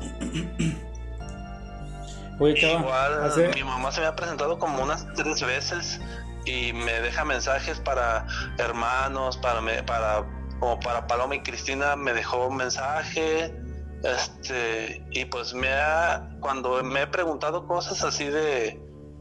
[2.40, 2.74] Oye.
[2.74, 6.02] Igual mi mamá se me ha presentado como unas tres veces
[6.44, 8.26] y me deja mensajes para
[8.58, 10.26] hermanos, para me- para
[10.60, 13.56] como para Paloma y Cristina me dejó un mensaje,
[14.04, 18.78] este y pues me ha cuando me he preguntado cosas así de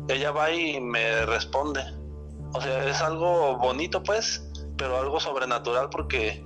[0.09, 1.81] ella va y me responde.
[2.55, 4.48] O sea, es algo bonito pues,
[4.79, 6.43] pero algo sobrenatural porque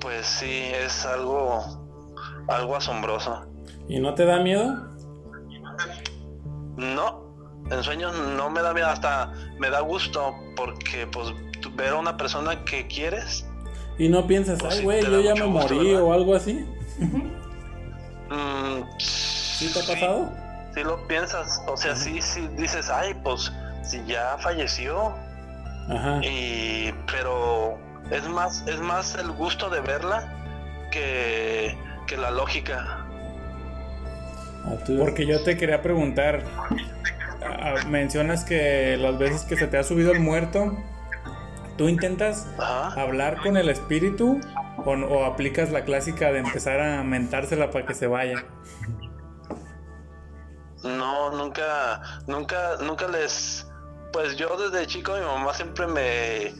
[0.00, 1.64] pues sí es algo
[2.48, 3.46] algo asombroso.
[3.88, 4.76] ¿Y no te da miedo?
[6.76, 7.34] No,
[7.70, 11.32] en sueños no me da miedo, hasta me da gusto porque pues
[11.76, 13.46] ver a una persona que quieres,
[13.98, 16.02] Y no piensas, Pues ay, güey, yo ya me gusto, morí ¿verdad?
[16.02, 16.66] o algo así.
[18.30, 20.30] mm, ¿Sí te ha pasado?
[20.74, 23.50] sí lo piensas, o sea, sí, sí dices, ay, pues
[23.84, 25.14] si ya falleció,
[25.88, 26.20] Ajá.
[26.22, 27.78] y pero
[28.10, 30.32] es más, es más el gusto de verla
[30.90, 31.76] que,
[32.06, 33.06] que la lógica.
[34.98, 36.42] Porque yo te quería preguntar,
[37.88, 40.76] mencionas que las veces que se te ha subido el muerto,
[41.76, 43.00] ¿tú intentas Ajá.
[43.00, 44.40] hablar con el espíritu
[44.84, 48.44] o, o aplicas la clásica de empezar a mentársela para que se vaya?
[50.82, 53.63] No, nunca, nunca, nunca les,
[54.14, 56.54] pues yo desde chico mi mamá siempre me,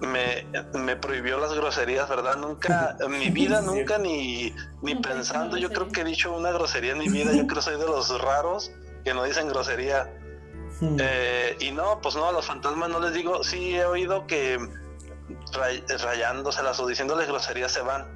[0.00, 0.46] me,
[0.78, 2.36] me prohibió las groserías, ¿verdad?
[2.36, 5.92] Nunca, en mi vida, nunca ni, ni pensando, yo creo grosería.
[5.92, 8.70] que he dicho una grosería en mi vida, yo creo que soy de los raros
[9.04, 10.08] que no dicen grosería.
[11.00, 14.58] Eh, y no, pues no, a los fantasmas no les digo, sí he oído que
[15.52, 18.06] ray- rayándoselas o diciéndoles groserías se van,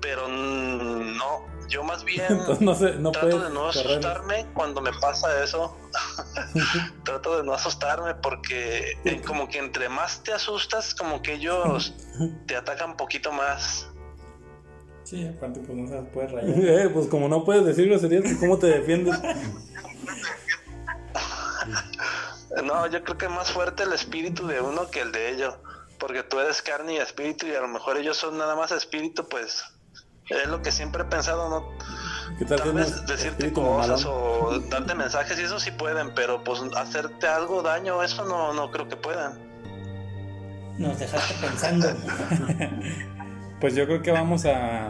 [0.00, 3.86] pero no, yo más bien Entonces no, sé, no trato puedes de no correr.
[3.86, 5.76] asustarme cuando me pasa eso.
[7.04, 11.94] trato de no asustarme porque eh, como que entre más te asustas, como que ellos
[12.46, 13.88] te atacan un poquito más.
[15.04, 16.50] Sí, aparte pues no se las puede rayar.
[16.58, 19.16] Eh, pues como no puedes decir groserías, pues, ¿cómo te defiendes?
[22.64, 25.54] No, yo creo que es más fuerte el espíritu de uno que el de ellos.
[25.98, 29.28] Porque tú eres carne y espíritu y a lo mejor ellos son nada más espíritu,
[29.28, 29.64] pues
[30.28, 31.68] es lo que siempre he pensado, ¿no?
[32.38, 36.60] ¿Qué tal Tal vez decirte cosas o darte mensajes y eso sí pueden, pero pues
[36.76, 39.38] hacerte algo daño, eso no, no creo que puedan.
[40.78, 41.88] Nos dejaste pensando.
[43.58, 44.88] Pues yo creo que vamos a,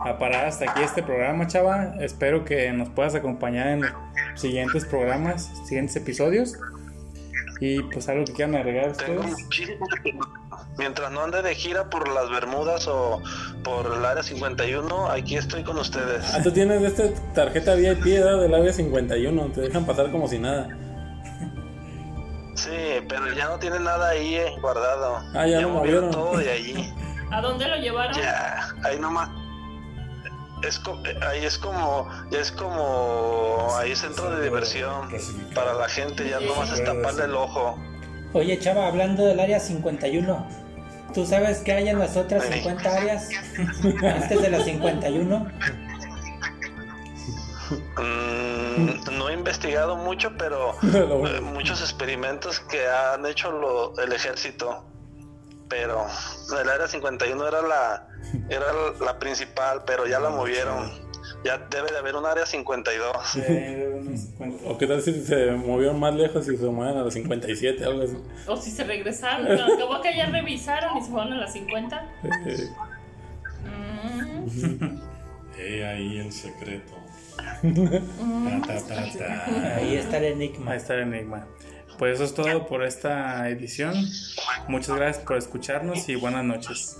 [0.00, 1.94] a parar hasta aquí este programa, chava.
[2.00, 3.92] Espero que nos puedas acompañar en los
[4.34, 6.56] siguientes programas, siguientes episodios.
[7.60, 9.42] Y pues algo que quieran agregar Tengo ustedes.
[9.44, 10.18] muchísimo que-
[10.76, 13.20] Mientras no ande de gira por las Bermudas o
[13.64, 16.24] por el área 51, aquí estoy con ustedes.
[16.34, 17.04] Ah, tú tienes esta
[17.34, 18.40] tarjeta VIP ¿verdad?
[18.40, 20.68] del área 51, te dejan pasar como si nada.
[22.54, 22.70] Sí,
[23.08, 25.16] pero ya no tiene nada ahí eh, guardado.
[25.34, 26.10] Ah, ya lo movieron.
[26.10, 26.92] todo de allí.
[27.30, 28.14] ¿A dónde lo llevaron?
[28.16, 29.30] Ya, ahí nomás.
[30.62, 35.08] Es eh, ahí es como, ya es como, ahí es centro de diversión
[35.54, 37.78] para la gente, ya nomás es taparle el ojo.
[38.32, 40.46] Oye, chava, hablando del área 51,
[41.14, 42.54] ¿tú sabes qué hay en las otras Sí.
[42.54, 43.28] 50 áreas?
[44.02, 45.46] Antes de la 51.
[47.96, 54.84] Mm, no he investigado mucho, pero eh, muchos experimentos que han hecho lo- el ejército.
[55.68, 56.06] Pero
[56.60, 58.08] el área 51 era la,
[58.48, 58.66] era
[59.04, 60.90] la principal, pero ya la movieron.
[61.44, 63.16] Ya debe de haber un área 52.
[64.64, 68.02] O qué tal si se movieron más lejos y se mueven a los 57, algo
[68.02, 68.16] así.
[68.46, 69.46] O si se regresaron.
[69.52, 72.06] Acabó que ya revisaron y se fueron a las 50.
[72.46, 72.68] Eh,
[73.64, 75.00] Mm.
[75.58, 76.94] He ahí el secreto.
[77.36, 79.76] Ta, ta, ta, ta.
[79.76, 80.70] Ahí está el enigma.
[80.72, 81.46] Ahí está el enigma.
[81.98, 83.94] Pues eso es todo por esta edición.
[84.68, 86.96] Muchas gracias por escucharnos y buenas noches.